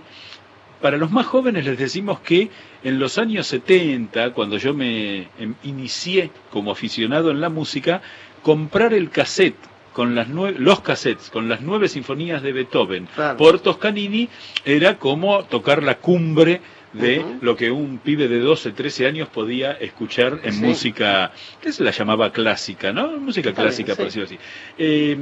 [0.79, 2.49] para los más jóvenes les decimos que
[2.83, 8.03] en los años 70, cuando yo me em, inicié como aficionado en la música,
[8.43, 9.55] comprar el cassette
[9.91, 13.37] con las nue- los cassettes con las nueve sinfonías de Beethoven Claro.
[13.37, 14.29] por Toscanini
[14.65, 16.61] era como tocar la cumbre
[16.99, 20.61] de lo que un pibe de 12, 13 años podía escuchar en Sí.
[20.61, 21.31] música,
[21.61, 23.17] que se la llamaba clásica, ¿no?
[23.17, 24.37] Música clásica, por decirlo así.
[24.77, 25.17] Eh,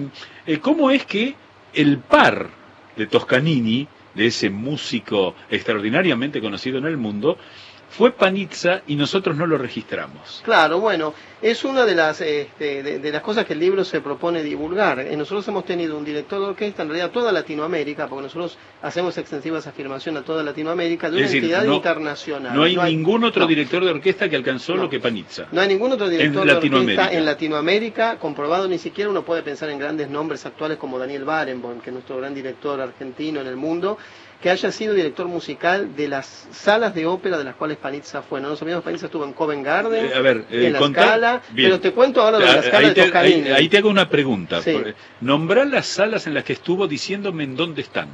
[0.45, 1.35] eh, ¿Cómo es que
[1.73, 2.49] el par
[2.95, 7.37] de Toscanini, de ese músico extraordinariamente conocido en el mundo,
[7.97, 10.41] fue Panizza y nosotros no lo registramos?
[10.43, 14.01] Claro, bueno, es una de las este, de, de las cosas que el libro se
[14.01, 14.99] propone divulgar.
[14.99, 19.17] Eh, nosotros hemos tenido un director de orquesta, en realidad toda Latinoamérica, porque nosotros hacemos
[19.17, 22.55] extensivas afirmación a toda Latinoamérica, de una decir, entidad no- internacional.
[22.55, 23.47] No hay ningún otro no.
[23.47, 25.47] director de orquesta que alcanzó lo que Panizza.
[25.51, 27.01] No hay ningún otro director En de Latinoamérica.
[27.03, 31.25] orquesta en Latinoamérica comprobado, ni siquiera uno puede pensar en grandes nombres actuales como Daniel
[31.25, 33.97] Barenboim, que es nuestro gran director argentino en el mundo,
[34.43, 38.41] que haya sido director musical de las salas de ópera de las cuales Panizza fue.
[38.41, 41.01] No nos olvidemos, Panizza estuvo en Covent Garden, Eh, a ver, eh, en la contá-
[41.03, 41.69] Scala, bien.
[41.69, 43.47] pero te cuento ahora de la Ah, Scala ahí, de Toscanini.
[43.47, 44.61] ahí- ahí te hago una pregunta.
[44.61, 44.77] Sí.
[45.21, 48.09] Nombrá las salas en las que estuvo diciéndome en dónde están.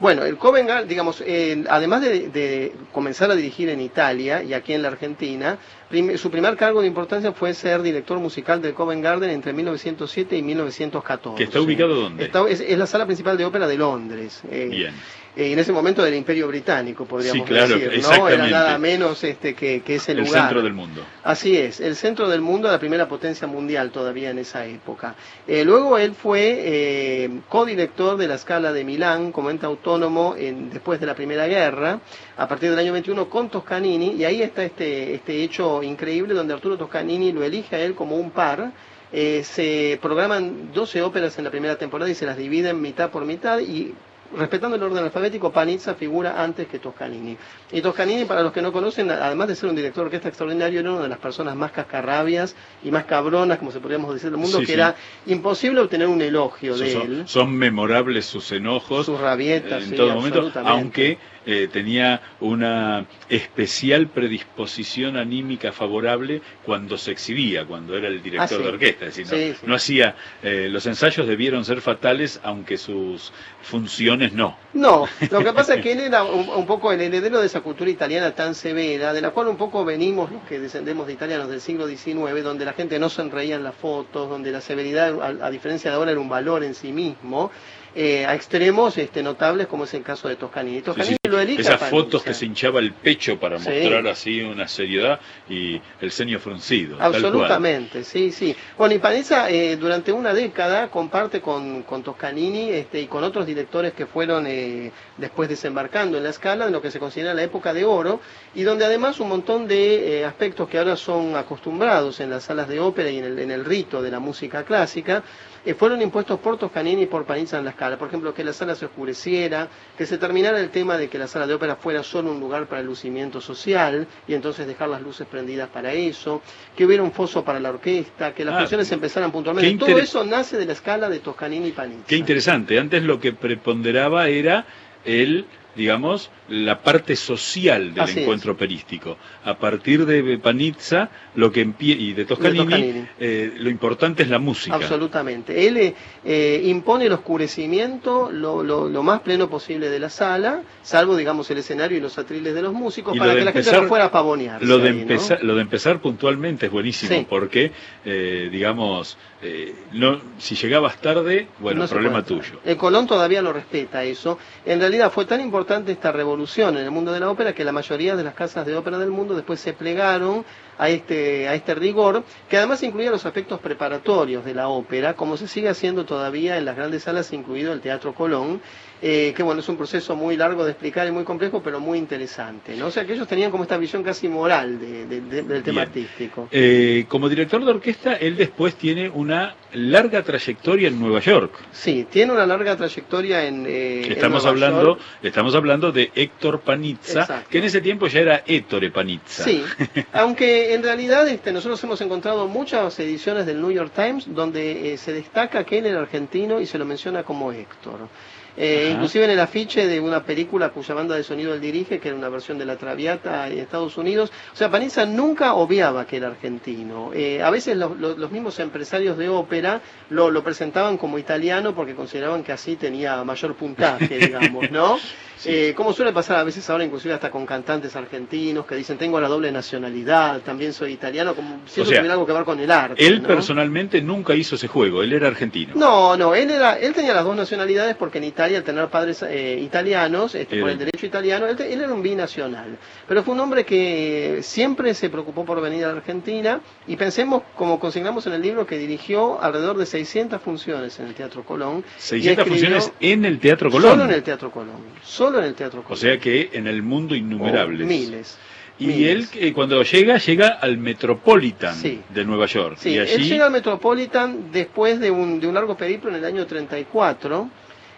[0.00, 4.54] Bueno, el Covent Garden, digamos, eh, además de, de comenzar a dirigir en Italia y
[4.54, 5.58] aquí en la Argentina,
[5.90, 10.36] prim- su primer cargo de importancia fue ser director musical del Covent Garden entre 1907
[10.36, 11.36] y 1914.
[11.36, 12.26] ¿Que está ubicado dónde?
[12.26, 14.40] Está- es, es la sala principal de ópera de Londres.
[14.48, 14.94] eh, Bien.
[15.38, 18.28] Eh, en ese momento del Imperio Británico, podríamos Sí, claro, decir, ¿no?
[18.28, 20.42] Era nada menos este, que, que ese El lugar.
[20.42, 21.02] centro del mundo.
[21.22, 25.14] Así es, el centro del mundo, la primera potencia mundial todavía en esa época.
[25.46, 30.70] Eh, luego él fue eh, codirector de la escala de Milán como ente autónomo en-
[30.70, 32.00] después de la Primera Guerra,
[32.36, 36.52] a partir del año 21 con Toscanini, y ahí está este, este hecho increíble donde
[36.54, 38.72] Arturo Toscanini lo elige a él como un par.
[39.12, 43.24] Eh, se programan 12 óperas en la primera temporada y se las dividen mitad por
[43.24, 43.94] mitad y
[44.36, 47.36] respetando el orden alfabético, Panizza figura antes que Toscanini.
[47.72, 50.80] Y Toscanini, para los que no conocen, además de ser un director de orquesta extraordinario,
[50.80, 54.38] era una de las personas más cascarrabias y más cabronas, como se podríamos decir del
[54.38, 54.72] mundo, Sí, que sí.
[54.74, 54.94] era
[55.26, 57.22] imposible obtener un elogio Son, de él.
[57.26, 59.06] son memorables sus enojos.
[59.06, 66.96] Sus rabietas, en sí, todo momento, aunque eh, tenía una especial predisposición anímica favorable cuando
[66.98, 68.62] se exhibía, cuando era el director Ah, sí.
[68.62, 69.06] de orquesta.
[69.06, 69.66] Es decir, no, Sí, sí.
[69.66, 74.56] no hacía, eh, los ensayos debieron ser fatales, aunque sus funciones no.
[74.72, 77.60] No, lo que pasa es que él era un, un poco el heredero de esa
[77.60, 81.48] cultura italiana tan severa, de la cual un poco venimos los que descendemos de italianos
[81.48, 85.46] del siglo XIX, donde la gente no sonreía en las fotos, donde la severidad, a,
[85.46, 87.50] a diferencia de ahora, era un valor en sí mismo.
[87.94, 90.82] Eh, a extremos este, notables como es el caso de Toscanini.
[90.82, 91.30] Toscanini Sí, sí.
[91.30, 93.68] lo elige a Esas fotos que se hinchaba el pecho para Sí.
[93.70, 96.96] mostrar así una seriedad y el ceño fruncido.
[97.00, 98.54] Absolutamente, sí, sí.
[98.76, 103.46] Bueno, y Panizza eh, durante una década comparte con, con Toscanini este, y con otros
[103.46, 107.42] directores que fueron eh, después desembarcando en la escala en lo que se considera la
[107.42, 108.20] época de oro
[108.54, 112.68] y donde además un montón de eh, aspectos que ahora son acostumbrados en las salas
[112.68, 115.22] de ópera y en el, en el rito de la música clásica
[115.68, 117.98] eh, fueron impuestos por Toscanini y por Panizza en la escala.
[117.98, 121.26] Por ejemplo, que la sala se oscureciera, que se terminara el tema de que la
[121.26, 125.02] sala de ópera fuera solo un lugar para el lucimiento social y entonces dejar las
[125.02, 126.40] luces prendidas para eso,
[126.74, 129.84] que hubiera un foso para la orquesta, que las Ah, funciones empezaran puntualmente.
[129.84, 132.04] Todo eso nace de la escala de Toscanini y Panizza.
[132.06, 132.78] Qué interesante.
[132.78, 134.64] Antes lo que preponderaba era
[135.04, 135.44] el,
[135.76, 138.18] digamos, la parte social del Así es.
[138.18, 139.16] encuentro operístico.
[139.44, 143.06] A partir de Panizza lo que empie- y de Toscanini, Toscanini.
[143.20, 144.74] eh, lo importante es la música.
[144.74, 145.66] Absolutamente.
[145.68, 150.62] Él eh, eh, impone el oscurecimiento lo, lo- lo más pleno posible de la sala,
[150.82, 153.72] salvo, digamos, el escenario y los atriles de los músicos, Y para que la gente
[153.72, 154.66] no fuera a pavonearse.
[154.66, 155.02] Lo de, ahí, ¿no?
[155.02, 157.26] empezar, lo de empezar puntualmente es buenísimo, Sí.
[157.28, 157.72] porque,
[158.04, 162.58] eh, digamos, eh, no, si llegabas tarde, bueno, No problema tuyo.
[162.64, 164.36] El Colón todavía lo respeta eso.
[164.66, 167.70] En realidad fue tan importante esta revolución en el mundo de la ópera que la
[167.70, 170.44] mayoría de las casas de ópera del mundo después se plegaron
[170.76, 175.36] a este, a este rigor, que además incluía los aspectos preparatorios de la ópera, como
[175.36, 178.60] se sigue haciendo todavía en las grandes salas, incluido el Teatro Colón,
[179.00, 181.98] eh, que bueno, es un proceso muy largo de explicar y muy complejo, pero muy
[181.98, 182.76] interesante.
[182.76, 182.86] ¿no?
[182.86, 185.84] O sea que ellos tenían como esta visión casi moral de- de- de- del tema
[185.84, 185.88] Bien.
[185.88, 186.48] artístico.
[186.50, 191.52] Eh, como director de orquesta, él después tiene una larga trayectoria en Nueva York.
[191.72, 193.66] Sí, tiene una larga trayectoria en...
[193.66, 195.00] eh, en Estamos Nueva hablando, York.
[195.22, 197.48] estamos hablando de Héctor Panizza, Exacto.
[197.50, 199.44] que en ese tiempo ya era Ettore Panizza.
[199.44, 199.62] Sí,
[200.12, 204.96] aunque en realidad este, nosotros hemos encontrado muchas ediciones del New York Times donde eh,
[204.96, 208.08] se destaca que él era argentino y se lo menciona como Héctor.
[208.56, 212.08] Eh, inclusive en el afiche de una película cuya banda de sonido él dirige, que
[212.08, 214.32] era una versión de La Traviata en Estados Unidos.
[214.52, 217.10] O sea, Panizza nunca obviaba que era argentino.
[217.14, 219.80] Eh, a veces lo- lo- los mismos empresarios de ópera
[220.10, 224.98] lo, lo presentaban como italiano porque consideraban que así tenía mayor puntaje, digamos, ¿no?
[225.38, 225.50] Sí.
[225.50, 229.20] Eh, como suele pasar a veces ahora, inclusive hasta con cantantes argentinos que dicen tengo
[229.20, 232.42] la doble nacionalidad, también soy italiano, como si O eso sea, tuviera algo que ver
[232.42, 233.06] con el arte.
[233.06, 233.28] Él ¿no?
[233.28, 235.74] personalmente nunca hizo ese juego, él era argentino.
[235.76, 239.22] No, no, él era, él tenía las dos nacionalidades porque en Italia al tener padres
[239.22, 242.76] eh, italianos, este, por el derecho italiano, él, te- él era un binacional.
[243.06, 247.42] Pero fue un hombre que siempre se preocupó por venir a la Argentina y pensemos,
[247.56, 251.84] como consignamos en el libro, que dirigió alrededor de 600 funciones en el Teatro Colón.
[251.98, 253.90] y 600 escribió- funciones en el Teatro Colón.
[253.92, 254.76] Solo en el Teatro Colón.
[255.02, 255.92] Solo en el Teatro Colón.
[255.92, 257.82] O sea que en el mundo innumerables.
[257.84, 258.38] Oh, miles.
[258.80, 259.32] Y miles.
[259.34, 262.00] él eh, cuando llega, llega al Metropolitan Sí.
[262.10, 262.76] de Nueva York.
[262.78, 266.16] Sí, y él allí llega al Metropolitan después de un, de un largo periplo en
[266.16, 267.50] el año 34,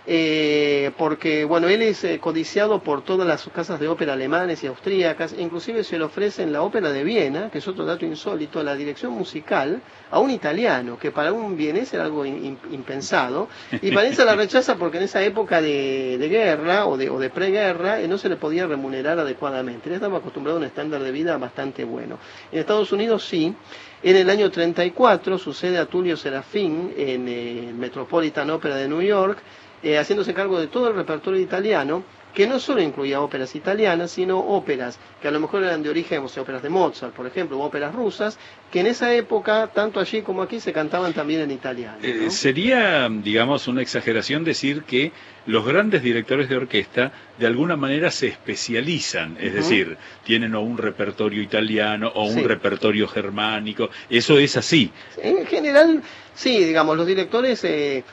[0.07, 4.67] eh, porque, bueno, él es eh, codiciado por todas las casas de ópera alemanes y
[4.67, 8.63] austríacas, inclusive se le ofrece en la ópera de Viena, que es otro dato insólito,
[8.63, 13.49] la dirección musical a un italiano, que para un vienés era algo in- in- impensado,
[13.83, 17.31] y Vanessa la rechaza porque en esa época de, de guerra o de, o de
[17.31, 21.13] preguerra eh, no se le podía remunerar adecuadamente, él estaba acostumbrado a un estándar de
[21.13, 22.19] vida bastante bueno.
[22.51, 23.55] En Estados Unidos sí,
[24.03, 29.03] en el año 34 sucede a Tulio Serafín en eh, el Metropolitan Opera de New
[29.03, 29.39] York,
[29.83, 34.39] eh, haciéndose cargo de todo el repertorio italiano, que no solo incluía óperas italianas, sino
[34.39, 37.59] óperas que a lo mejor eran de origen, o sea, óperas de Mozart, por ejemplo,
[37.59, 38.39] o óperas rusas,
[38.71, 41.99] que en esa época, tanto allí como aquí, se cantaban también en italiano.
[42.01, 42.09] ¿no?
[42.09, 45.13] Eh, sería, digamos, una exageración decir que
[45.47, 50.79] los grandes directores de orquesta de alguna manera se especializan, es decir, tienen o un
[50.79, 54.93] repertorio italiano o un repertorio germánico, eso es así.
[55.21, 56.03] En general,
[56.35, 58.05] sí, digamos, los directores eh,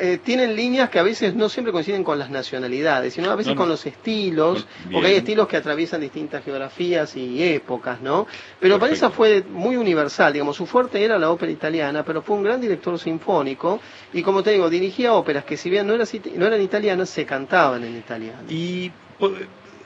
[0.00, 3.48] eh, tienen líneas que a veces no siempre coinciden con las nacionalidades, sino a veces
[3.48, 3.60] No, no.
[3.60, 4.92] con los estilos, Bien.
[4.92, 8.26] porque hay estilos que atraviesan distintas geografías y épocas, ¿no?
[8.60, 8.78] Pero.
[8.78, 12.60] Panizza fue muy universal, digamos, su fuerte era la ópera italiana, pero fue un gran
[12.60, 13.80] director sinfónico
[14.12, 17.26] y como te digo, dirigía óperas que si bien no, eran no eran italianas, se
[17.26, 18.42] cantaban en italiano.
[18.48, 19.32] ¿Y po-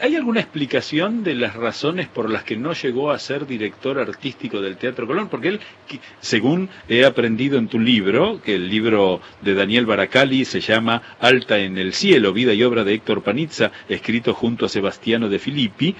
[0.03, 4.61] hay alguna explicación de las razones por las que no llegó a ser director artístico
[4.61, 5.29] del Teatro Colón?
[5.29, 5.61] Porque él,
[6.21, 11.61] según he aprendido en tu libro, que el libro de Daniel Baracali se llama Alta
[11.61, 15.95] en el cielo, vida y obra de Héctor Panizza, escrito junto a Sebastiano de Filippi,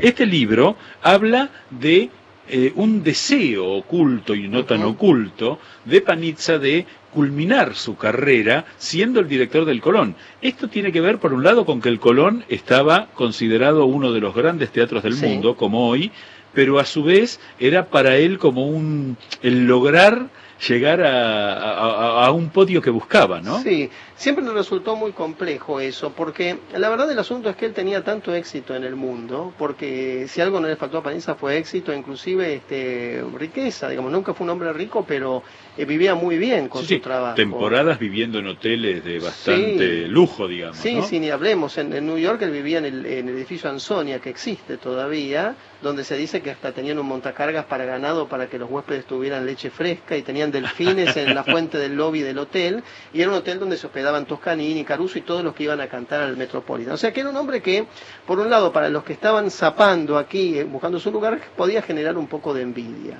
[0.00, 2.08] este libro habla de
[2.48, 9.20] eh, un deseo oculto y no tan oculto de Panizza de culminar su carrera siendo
[9.20, 10.14] el director del Colón.
[10.40, 14.20] Esto tiene que ver, por un lado, con que el Colón estaba considerado uno de
[14.20, 15.26] los grandes teatros del Sí.
[15.26, 16.10] mundo, como hoy,
[16.54, 20.28] pero a su vez era para él como un el lograr
[20.68, 23.58] llegar a, a- a un podio que buscaba, ¿no?
[23.62, 23.90] Sí,
[24.22, 28.04] siempre nos resultó muy complejo eso, porque la verdad del asunto es que él tenía
[28.04, 31.92] tanto éxito en el mundo, porque si algo no le faltó a Paniza fue éxito,
[31.92, 35.42] inclusive este, riqueza, digamos, nunca fue un hombre rico, pero
[35.76, 37.34] eh, vivía muy bien con Sí, su sí, trabajo.
[37.34, 40.08] temporadas viviendo en hoteles de bastante Sí.
[40.08, 40.76] lujo, digamos.
[40.76, 41.02] Sí, ¿no?
[41.02, 41.76] sí, ni hablemos.
[41.78, 45.56] En, en New York él vivía en el, en el edificio Ansonia, que existe todavía,
[45.82, 49.44] donde se dice que hasta tenían un montacargas para ganado para que los huéspedes tuvieran
[49.46, 52.84] leche fresca y tenían delfines en la fuente del lobby del hotel.
[53.12, 55.88] Y era un hotel donde se hospedaban Toscanini, Caruso y todos los que iban a
[55.88, 56.94] cantar al Metropolitan.
[56.94, 57.86] O sea que era un hombre que,
[58.26, 62.16] por un lado, para los que estaban zapando aquí, eh, buscando su lugar, podía generar
[62.18, 63.18] un poco de envidia.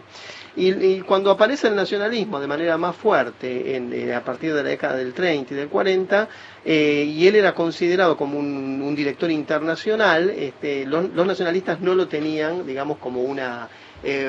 [0.55, 4.97] Y, cuando aparece el nacionalismo de manera más fuerte eh, a partir de la década
[4.97, 6.28] del 30 y del 40,
[6.64, 12.66] eh, y él era considerado como un, director internacional, este, los, nacionalistas no lo tenían,
[12.66, 13.68] digamos, como una,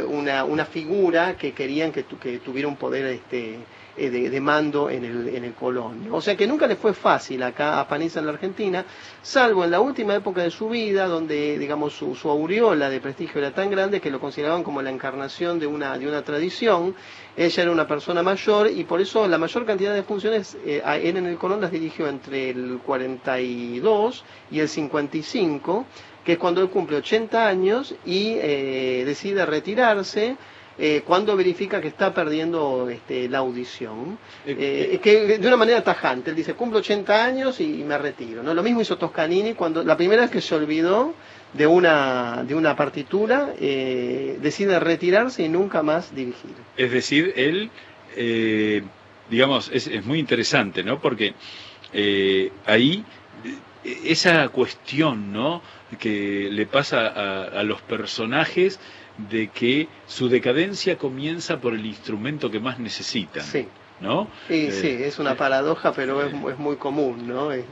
[0.07, 3.59] una, figura que querían que, tu- tuviera un poder este,
[3.95, 6.07] eh, de, mando en el, en el Colón.
[6.11, 8.85] O sea que nunca le fue fácil acá a Paniza en la Argentina,
[9.21, 13.39] salvo en la última época de su vida, donde digamos su, su aureola de prestigio
[13.39, 16.95] era tan grande que lo consideraban como la encarnación de una, de una tradición.
[17.37, 21.17] Ella era una persona mayor y por eso la mayor cantidad de funciones eh, en
[21.17, 25.85] el Colón las dirigió entre el 42 y el 55,
[26.25, 30.35] que es cuando él cumple 80 años y eh, decide retirarse
[30.77, 35.83] eh, cuando verifica que está perdiendo este, la audición, Eh, eh, que de una manera
[35.83, 38.43] tajante, él dice, cumplo 80 años y, y me retiro.
[38.43, 38.53] ¿no?
[38.53, 41.13] Lo mismo hizo Toscanini cuando la primera vez que se olvidó
[41.53, 46.51] de una, de una partitura, eh, decide retirarse y nunca más dirigir.
[46.77, 47.69] Es decir, él,
[48.15, 48.81] eh,
[49.29, 50.99] digamos, es, es muy interesante, ¿no?
[50.99, 51.35] Porque
[52.65, 53.05] ahí
[53.83, 55.61] esa cuestión, ¿no?
[55.99, 58.79] Que le pasa a, a los personajes
[59.17, 63.67] de que su decadencia comienza por el instrumento que más necesitan, Sí,
[63.99, 64.27] ¿no?
[64.47, 67.51] sí, Eh, sí, es una paradoja, pero es, es muy común, ¿no?
[67.53, 67.63] Eh,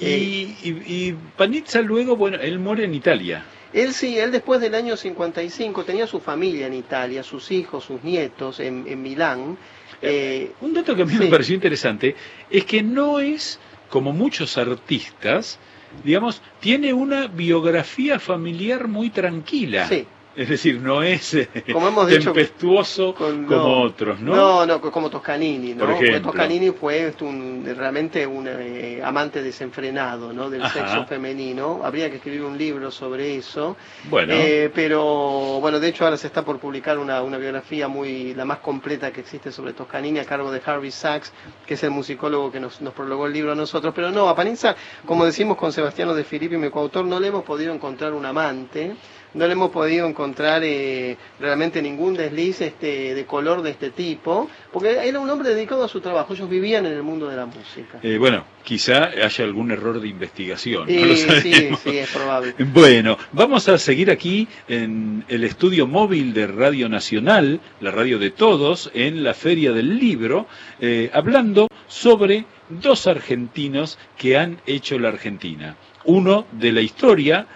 [0.00, 0.68] Y, eh, y,
[1.08, 3.44] y Panizza luego, bueno, él muere en Italia.
[3.72, 8.02] Él sí, él después del año 55 tenía su familia en Italia, sus hijos, sus
[8.02, 9.58] nietos en, en Milán.
[10.00, 12.14] Eh, Un dato que a mí me pareció interesante
[12.48, 13.58] es que no es,
[13.90, 15.58] como muchos artistas,
[16.04, 19.86] digamos, tiene una biografía familiar muy tranquila.
[19.88, 20.06] sí,
[20.38, 24.36] Es decir, no es eh, Como hemos dicho, tempestuoso con- como no, otros, ¿no?
[24.36, 25.80] No, no, como Toscanini, ¿no?
[25.80, 26.30] Por Porque ejemplo.
[26.30, 30.48] Toscanini fue este, un- realmente un eh, amante desenfrenado, ¿no?
[30.48, 30.74] Del Ajá.
[30.74, 31.80] sexo femenino.
[31.82, 33.76] Habría que escribir un libro sobre eso.
[34.08, 38.32] Bueno, Eh, pero, bueno, de hecho ahora se está por publicar una, una biografía muy,
[38.34, 41.32] la más completa que existe sobre Toscanini a cargo de Harvey Sachs,
[41.66, 43.92] que es el musicólogo que nos, nos prologó el libro a nosotros.
[43.92, 47.42] Pero no, a Panizza, como decimos con Sebastiano de Filippi, mi coautor, no le hemos
[47.42, 48.94] podido encontrar un amante.
[49.34, 54.48] No le hemos podido encontrar eh, realmente ningún desliz este, de color de este tipo,
[54.72, 57.46] porque era un hombre dedicado a su trabajo, ellos vivían en el mundo de la
[57.46, 57.98] música.
[58.02, 60.88] eh, bueno, quizá haya algún error de investigación.
[60.90, 62.54] Y no lo sí, sí, es probable.
[62.72, 68.30] Bueno, vamos a seguir aquí en el estudio móvil de Radio Nacional, la radio de
[68.30, 70.46] todos, en la Feria del Libro,
[70.80, 75.76] eh, hablando sobre dos argentinos que han hecho la Argentina.
[76.08, 77.46] Uno de la historia,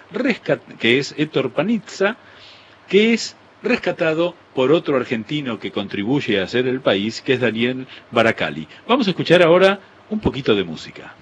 [0.78, 2.18] que es Héctor Panizza,
[2.86, 7.86] que es rescatado por otro argentino que contribuye a hacer el país, que es Daniel
[8.10, 8.68] Baracali.
[8.86, 9.80] Vamos a escuchar ahora
[10.10, 11.14] un poquito de música.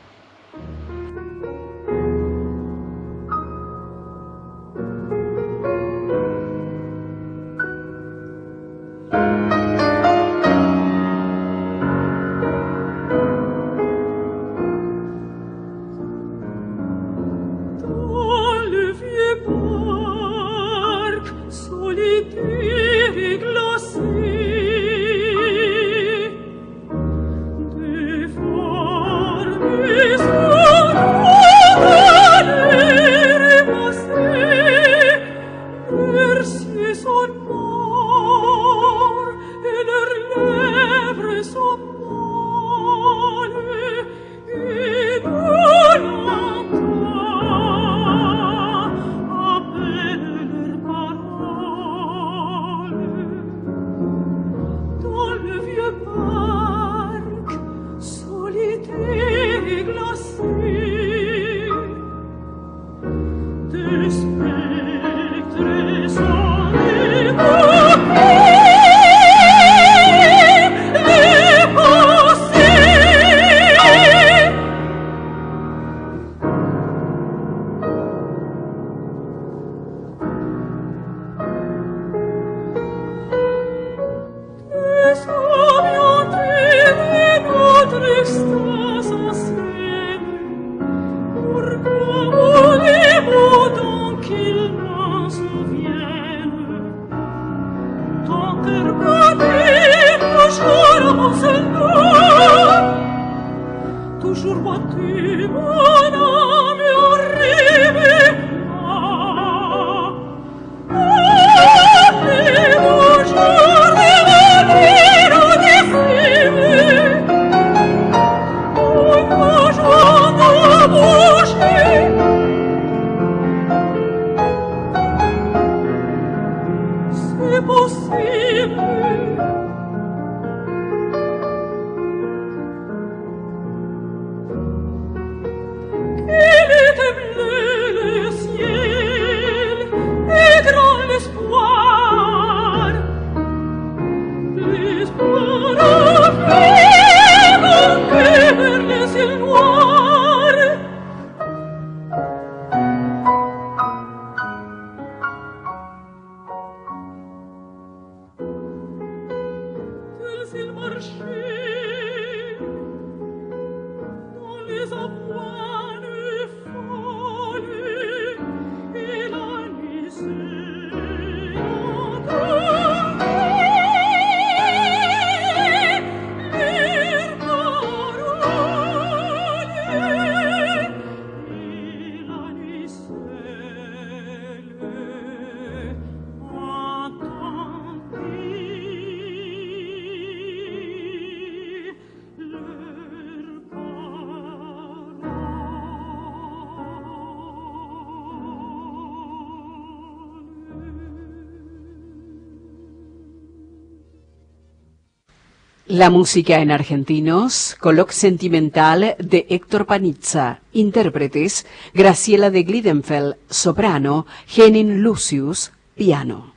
[206.01, 215.03] La música en argentinos, Coloc Sentimental de Héctor Panizza, intérpretes, Graciela de Glidenfeld, soprano, Henning
[215.03, 216.55] Lucius, piano.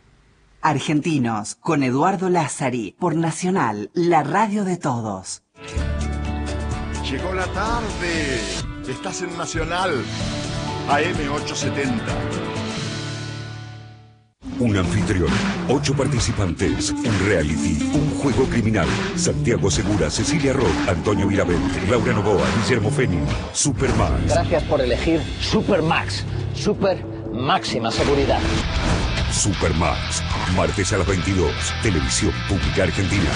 [0.61, 5.43] Argentinos con Eduardo Lázari por Nacional, la radio de todos.
[7.11, 8.39] Llegó la tarde.
[8.87, 9.91] Estás en Nacional.
[10.87, 12.62] AM870.
[14.59, 15.29] Un anfitrión,
[15.67, 18.87] ocho participantes, un reality, un juego criminal.
[19.15, 24.23] Santiago Segura, Cecilia Roth, Antonio Viravente, Laura Novoa, Guillermo Fenin, Superman.
[24.27, 26.23] Gracias por elegir Supermax.
[26.53, 28.39] Super máxima seguridad.
[29.31, 30.23] Supermax.
[30.55, 31.51] Martes a las 22.
[31.81, 33.29] Televisión Pública Argentina.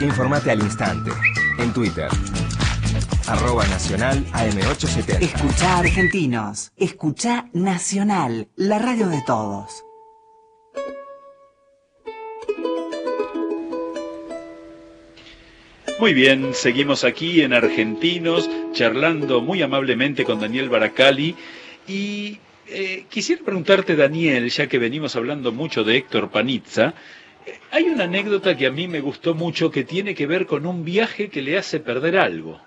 [0.00, 1.10] Informate al instante.
[1.58, 2.08] En Twitter.
[3.26, 5.22] Arroba Nacional AM870.
[5.22, 6.70] Escucha argentinos.
[6.76, 9.84] Escucha Nacional, la radio de todos.
[15.98, 21.36] Muy bien, seguimos aquí en Argentinos, charlando muy amablemente con Daniel Baracali.
[21.86, 26.94] Y eh, quisiera preguntarte, Daniel, ya que venimos hablando mucho de Héctor Panizza,
[27.46, 30.66] eh, hay una anécdota que a mí me gustó mucho que tiene que ver con
[30.66, 32.60] un viaje que le hace perder algo.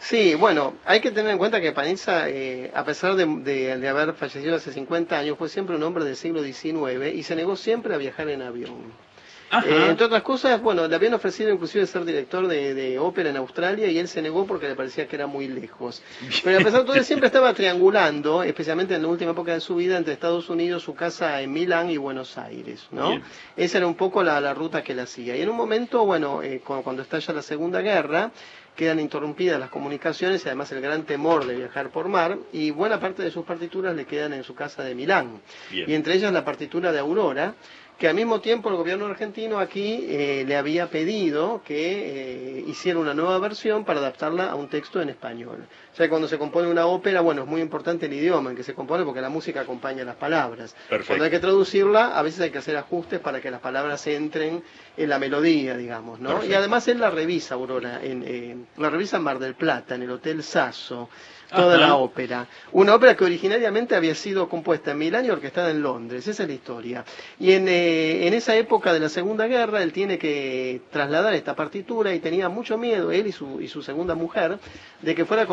[0.00, 3.88] Sí, bueno, hay que tener en cuenta que Panizza, eh, a pesar de, de- de
[3.88, 7.56] haber fallecido hace 50 años, fue siempre un hombre del siglo XIX y se negó
[7.56, 9.07] siempre a viajar en avión.
[9.50, 13.36] Eh, entre otras cosas, bueno, le habían ofrecido inclusive ser director de, de ópera en
[13.38, 16.02] Australia y él se negó porque le parecía que era muy lejos.
[16.44, 19.60] Pero a pesar de todo, él siempre estaba triangulando, especialmente en la última época de
[19.60, 23.08] su vida, entre Estados Unidos, su casa en Milán y Buenos Aires, ¿no?
[23.10, 23.22] Bien.
[23.56, 25.34] Esa era un poco la, la ruta que él hacía.
[25.36, 28.30] Y en un momento, bueno, eh, cu- cuando estalla la Segunda Guerra,
[28.76, 33.00] quedan interrumpidas las comunicaciones y además el gran temor de viajar por mar y buena
[33.00, 35.40] parte de sus partituras le quedan en su casa de Milán.
[35.70, 35.90] Bien.
[35.90, 37.54] Y entre ellas la partitura de Aurora,
[37.98, 42.98] que al mismo tiempo el gobierno argentino aquí eh, le había pedido que eh, hiciera
[43.00, 45.66] una nueva versión para adaptarla a un texto en español.
[45.98, 48.62] O sea, cuando se compone una ópera, bueno, es muy importante el idioma en que
[48.62, 50.76] se compone porque la música acompaña las palabras.
[50.88, 51.08] Perfecto.
[51.08, 54.62] Cuando hay que traducirla, a veces hay que hacer ajustes para que las palabras entren
[54.96, 56.28] en la melodía, digamos, ¿no?
[56.28, 56.52] Perfecto.
[56.52, 60.02] Y además él la revisa, Aurora, en, eh, la revisa en Mar del Plata, en
[60.02, 61.08] el Hotel Sasso,
[61.50, 61.86] toda Ajá.
[61.86, 62.46] la ópera.
[62.72, 66.48] Una ópera que originariamente había sido compuesta en Milán y orquestada en Londres, esa es
[66.48, 67.04] la historia.
[67.40, 71.56] Y en, eh, en esa época de la Segunda Guerra, él tiene que trasladar esta
[71.56, 74.58] partitura y tenía mucho miedo, él y su, y su segunda mujer,
[75.02, 75.46] de que fuera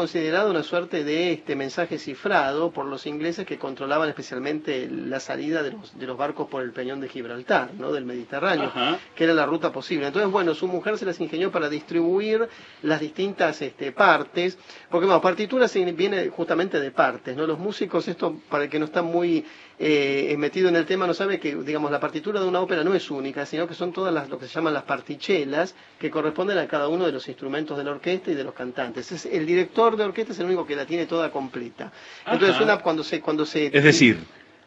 [0.44, 5.72] una suerte de este mensaje cifrado por los ingleses que controlaban especialmente la salida de
[5.72, 7.92] los, de los barcos por el peñón de Gibraltar, ¿no?
[7.94, 9.00] del Mediterráneo, Ajá.
[9.16, 10.08] que era la ruta posible.
[10.08, 12.50] Entonces, bueno, su mujer se las ingenió para distribuir
[12.82, 14.58] las distintas este, partes,
[14.90, 17.48] porque bueno, partitura viene justamente de partes, ¿no?
[17.48, 19.46] Los músicos, esto para el que no está muy
[19.78, 22.93] eh, metido en el tema, no sabe que, digamos, la partitura de una ópera no
[22.93, 26.57] es única, sino que son todas las, lo que se llaman las partichelas, que corresponden
[26.57, 29.11] a cada uno de los instrumentos de la orquesta y de los cantantes.
[29.11, 31.91] Es, el director de orquesta es el único que la tiene toda completa.
[32.26, 34.19] Entonces, una, cuando se, cuando se Es decir,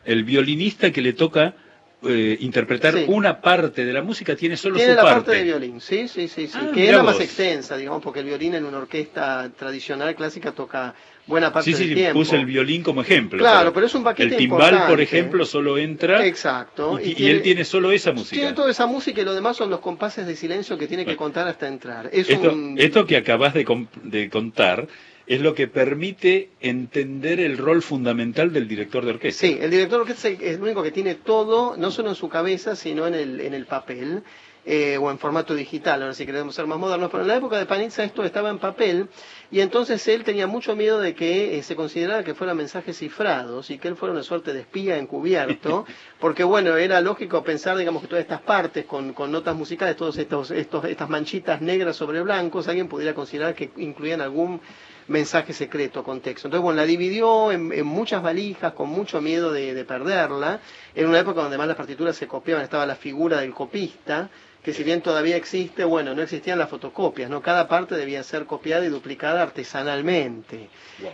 [0.04, 1.54] el violinista que le toca
[2.06, 3.04] eh, interpretar Sí.
[3.08, 5.16] una parte de la música tiene solo Tiene su la parte.
[5.24, 6.52] parte de violín, sí, sí, sí, sí.
[6.60, 10.52] Ah, que es la más extensa, digamos, porque el violín en una orquesta tradicional clásica
[10.52, 10.94] toca
[11.26, 12.20] buena parte Sí, sí, del tiempo.
[12.20, 13.38] puse el violín como ejemplo.
[13.40, 15.02] Claro, pero es un paquete El timbal, por importante.
[15.02, 16.98] ejemplo, solo entra Exacto.
[17.02, 18.36] y, y tiene- él tiene solo esa música.
[18.40, 21.16] Tiene toda esa música y lo demás son los compases de silencio que tiene que
[21.16, 22.08] contar hasta entrar.
[22.12, 22.76] Es Esto, un...
[22.78, 23.66] esto que acabas de,
[24.04, 24.86] de contar
[25.28, 29.46] es lo que permite entender el rol fundamental del director de orquesta.
[29.46, 32.28] Sí, el director de orquesta es el único que tiene todo, no solo en su
[32.30, 34.22] cabeza, sino en el, en el papel.
[34.64, 37.56] eh, o en formato digital, ahora si queremos ser más modernos, pero en la época
[37.58, 39.08] de Panizza esto estaba en papel
[39.50, 43.70] y entonces él tenía mucho miedo de que eh, se considerara que fueran mensajes cifrados
[43.70, 45.86] y que él fuera una suerte de espía encubierto,
[46.20, 50.18] porque bueno, era lógico pensar, digamos, que todas estas partes con, con notas musicales, todos
[50.18, 54.60] estos, estos, estas manchitas negras sobre blancos, alguien pudiera considerar que incluían algún
[55.06, 56.48] mensaje secreto con texto.
[56.48, 60.60] Entonces, bueno, la dividió en, en muchas valijas con mucho miedo de, de perderla.
[60.94, 64.28] En una época donde más las partituras se copiaban, estaba la figura del copista,
[64.62, 67.40] que si bien todavía existe, bueno, no existían las fotocopias, ¿no?
[67.40, 70.68] Cada parte debía ser copiada y duplicada artesanalmente.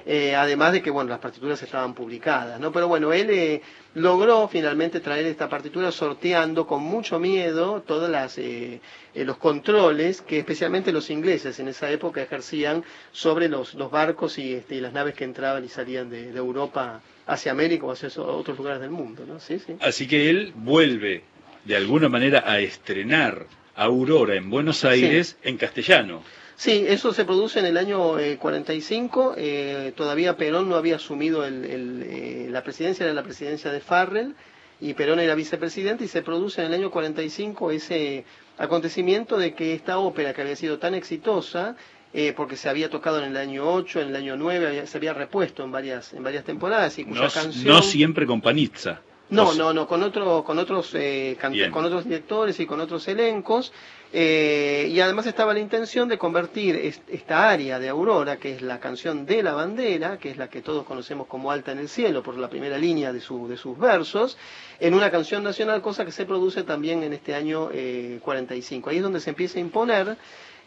[0.07, 2.73] Eh, además de que, bueno, las partituras estaban publicadas, ¿no?
[2.73, 3.63] Pero bueno, él eh,
[3.95, 8.81] logró finalmente traer esta partitura sorteando con mucho miedo todos las, eh,
[9.15, 12.83] eh, los controles que especialmente los ingleses en esa época ejercían
[13.13, 16.39] sobre los, los barcos y, este, y las naves que entraban y salían de, de
[16.39, 19.39] Europa hacia América o hacia otros lugares del mundo, ¿no?
[19.39, 19.77] Sí, sí.
[19.81, 21.23] Así que él vuelve
[21.65, 23.47] de alguna manera a estrenar
[23.77, 26.23] Aurora en Buenos Aires en castellano.
[26.57, 29.35] Sí, eso se produce en el año eh, 45.
[29.37, 33.81] eh, todavía Perón no había asumido el- el, eh, la presidencia, era la presidencia de
[33.81, 34.35] Farrell
[34.81, 38.25] y Perón era vicepresidente y se produce en el año 45 ese
[38.59, 41.77] acontecimiento de que esta ópera que había sido tan exitosa
[42.13, 44.99] eh, porque se había tocado en el año 8, en el año 9, había- se
[44.99, 49.01] había repuesto en varias en varias temporadas y cuya No, canción no siempre con Panizza.
[49.31, 51.37] No, no, no, con, otro, con, otros, eh,
[51.73, 53.73] con otros directores y con otros elencos.
[54.17, 58.63] eh, y además estaba la intención de convertir est- esta área de Aurora, que es
[58.63, 61.89] la canción de la bandera, que es la que todos conocemos como Alta en el
[61.89, 64.37] Cielo, por la primera línea de, su, de sus versos,
[64.79, 68.91] en una canción nacional, cosa que se produce también en este año eh, 45.
[68.91, 70.17] Ahí es donde se empieza a imponer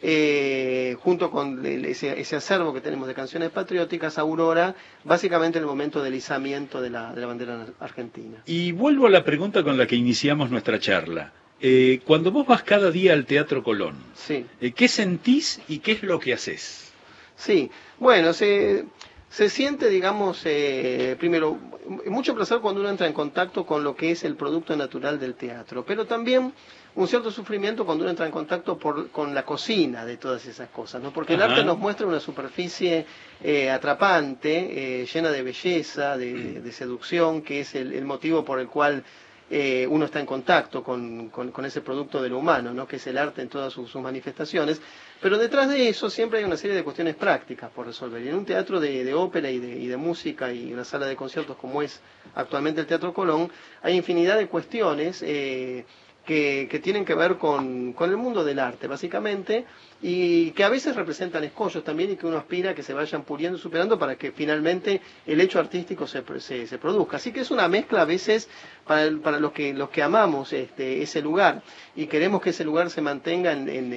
[0.02, 4.74] eh, junto con el- ese, ese acervo que tenemos de canciones patrióticas, Aurora,
[5.04, 8.42] básicamente en el momento del izamiento de la, de la bandera argentina.
[8.46, 11.32] Y vuelvo a la pregunta con la que iniciamos nuestra charla.
[11.60, 14.46] Eh, cuando vos vas cada día al Teatro Colón, Sí.
[14.60, 16.92] eh, ¿qué sentís y qué es lo que haces?
[17.34, 18.84] Sí, bueno, se,
[19.30, 21.58] se siente, digamos, eh, primero,
[22.06, 25.34] mucho placer cuando uno entra en contacto con lo que es el producto natural del
[25.34, 26.52] teatro, pero también
[26.94, 30.70] un cierto sufrimiento cuando uno entra en contacto por, con la cocina de todas esas
[30.70, 31.12] cosas, ¿no?
[31.12, 33.06] Porque el arte nos muestra una superficie
[33.42, 38.58] eh, atrapante, eh, llena de belleza, de, de seducción, que es el, el motivo por
[38.60, 39.04] el cual
[39.50, 42.86] eh, uno está en contacto con, con- ese producto de lo humano, ¿no?
[42.86, 44.80] que es el arte en todas sus, manifestaciones.
[45.20, 48.22] Pero detrás de eso siempre hay una serie de cuestiones prácticas por resolver.
[48.22, 51.06] Y en un teatro de, de ópera y de, y de música y una sala
[51.06, 52.00] de conciertos como es
[52.34, 53.50] actualmente el Teatro Colón,
[53.82, 55.84] hay infinidad de cuestiones eh,
[56.24, 59.64] que, que tienen que ver con, con el mundo del arte, básicamente,
[60.00, 63.24] y que a veces representan escollos también y que uno aspira a que se vayan
[63.24, 67.16] puliendo y superando para que finalmente el hecho artístico se, se, se produzca.
[67.16, 68.48] Así que es una mezcla a veces
[68.86, 71.62] para, el- para los, que, los que amamos este, ese lugar
[71.96, 73.92] y queremos que ese lugar se mantenga en, en-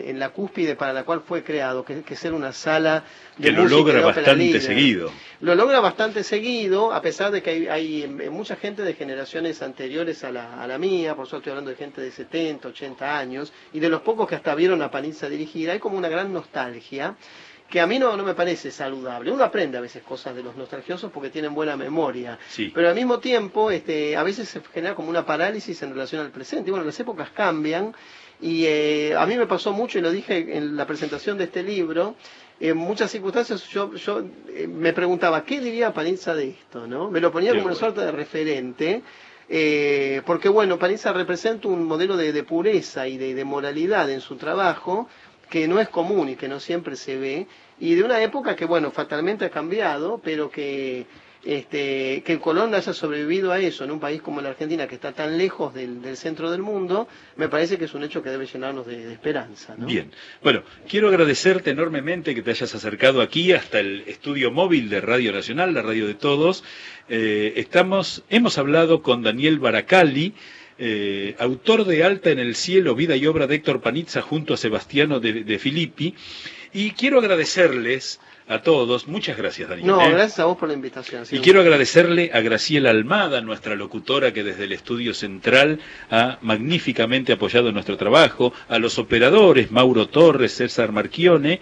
[0.00, 3.04] en- la cúspide para la cual fue creado, que, que ser una sala
[3.38, 5.10] de Que lo música logra bastante seguido.
[5.40, 9.62] Lo logra bastante seguido, a pesar de que hay, hay, eh, mucha gente de generaciones
[9.62, 13.18] anteriores a la, a la mía, por eso estoy hablando de gente de 70, 80
[13.18, 16.32] años, y de los pocos que hasta vieron a Panizza dirigir, hay como una gran
[16.32, 17.16] nostalgia
[17.68, 19.30] que a mí no, no me parece saludable.
[19.30, 22.70] Uno aprende a veces cosas de los nostalgiosos porque tienen buena memoria, Sí.
[22.74, 26.32] pero al mismo tiempo este, a veces se genera como una parálisis en relación al
[26.32, 26.68] presente.
[26.68, 27.94] Y bueno, las épocas cambian
[28.40, 31.62] y eh, a mí me pasó mucho, y lo dije en la presentación de este
[31.62, 32.16] libro,
[32.58, 36.86] en muchas circunstancias yo, yo eh, me preguntaba, ¿qué diría Panizza de esto?
[36.88, 37.08] ¿no?
[37.10, 39.02] Me lo ponía como una suerte de referente,
[39.48, 44.20] eh, porque bueno, Panizza representa un modelo de, de pureza y de, de moralidad en
[44.20, 45.08] su trabajo
[45.50, 47.46] que no es común y que no siempre se ve,
[47.78, 51.06] y de una época que bueno, fatalmente ha cambiado, pero que
[51.44, 55.12] este, que Colón haya sobrevivido a eso en un país como la Argentina, que está
[55.12, 58.46] tan lejos del, del centro del mundo, me parece que es un hecho que debe
[58.46, 59.74] llenarnos de, esperanza.
[59.78, 60.10] Bien,
[60.42, 65.32] bueno, quiero agradecerte enormemente que te hayas acercado aquí hasta el estudio móvil de Radio
[65.32, 66.62] Nacional, la radio de todos.
[67.08, 70.34] Eh, estamos, hemos hablado con Daniel Baracali,
[70.82, 74.56] eh, autor de Alta en el Cielo, vida y obra de Héctor Panizza junto a
[74.56, 76.14] Sebastiano de, de Filippi,
[76.72, 78.18] y quiero agradecerles
[78.48, 79.86] a todos, muchas gracias Daniel.
[79.86, 80.10] No, ¿eh?
[80.10, 81.24] gracias a vos por la invitación.
[81.24, 81.36] sí.
[81.36, 85.78] Y quiero agradecerle a Graciela Almada, nuestra locutora que desde el estudio central
[86.10, 91.60] ha magníficamente apoyado nuestro trabajo, a los operadores, Mauro Torres, César Marchione,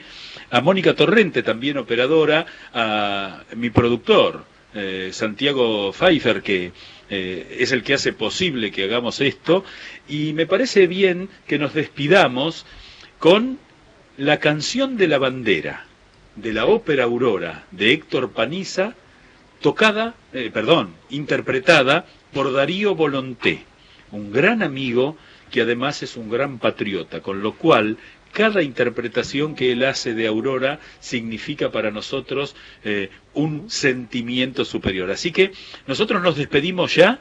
[0.50, 4.44] a Mónica Torrente, también operadora, a mi productor,
[4.74, 6.72] eh, Santiago Pfeiffer, que
[7.10, 9.64] eh, es el que hace posible que hagamos esto,
[10.08, 12.66] y me parece bien que nos despidamos
[13.18, 13.58] con
[14.16, 15.86] la canción de la bandera
[16.36, 18.94] de la ópera Aurora de Héctor Paniza,
[19.60, 23.64] tocada, eh, perdón, interpretada por Darío Volonté,
[24.12, 25.16] un gran amigo
[25.50, 27.96] que además es un gran patriota, con lo cual
[28.32, 32.54] cada interpretación que él hace de Aurora significa para nosotros
[32.84, 35.10] eh, un sentimiento superior.
[35.10, 35.52] Así que
[35.86, 37.20] nosotros nos despedimos ya.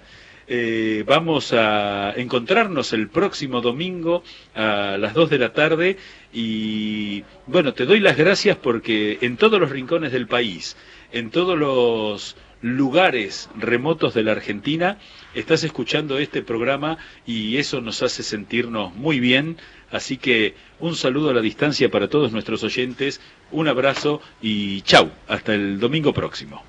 [0.49, 4.23] Eh, vamos a encontrarnos el próximo domingo
[4.55, 5.97] a las 2 de la tarde
[6.31, 10.77] y bueno, te doy las gracias porque en todos los rincones del país,
[11.11, 14.97] en todos los lugares remotos de la Argentina,
[15.35, 19.57] estás escuchando este programa y eso nos hace sentirnos muy bien.
[19.91, 23.21] Así que un saludo a la distancia para todos nuestros oyentes,
[23.51, 26.63] un abrazo y chau, hasta el domingo próximo.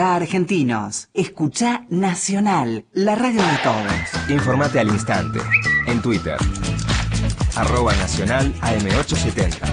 [0.00, 4.30] Argentinos, escucha Nacional, la radio de todos.
[4.30, 5.40] Informate al instante.
[5.86, 6.36] En Twitter.
[7.54, 9.69] Arroba Nacional AM870.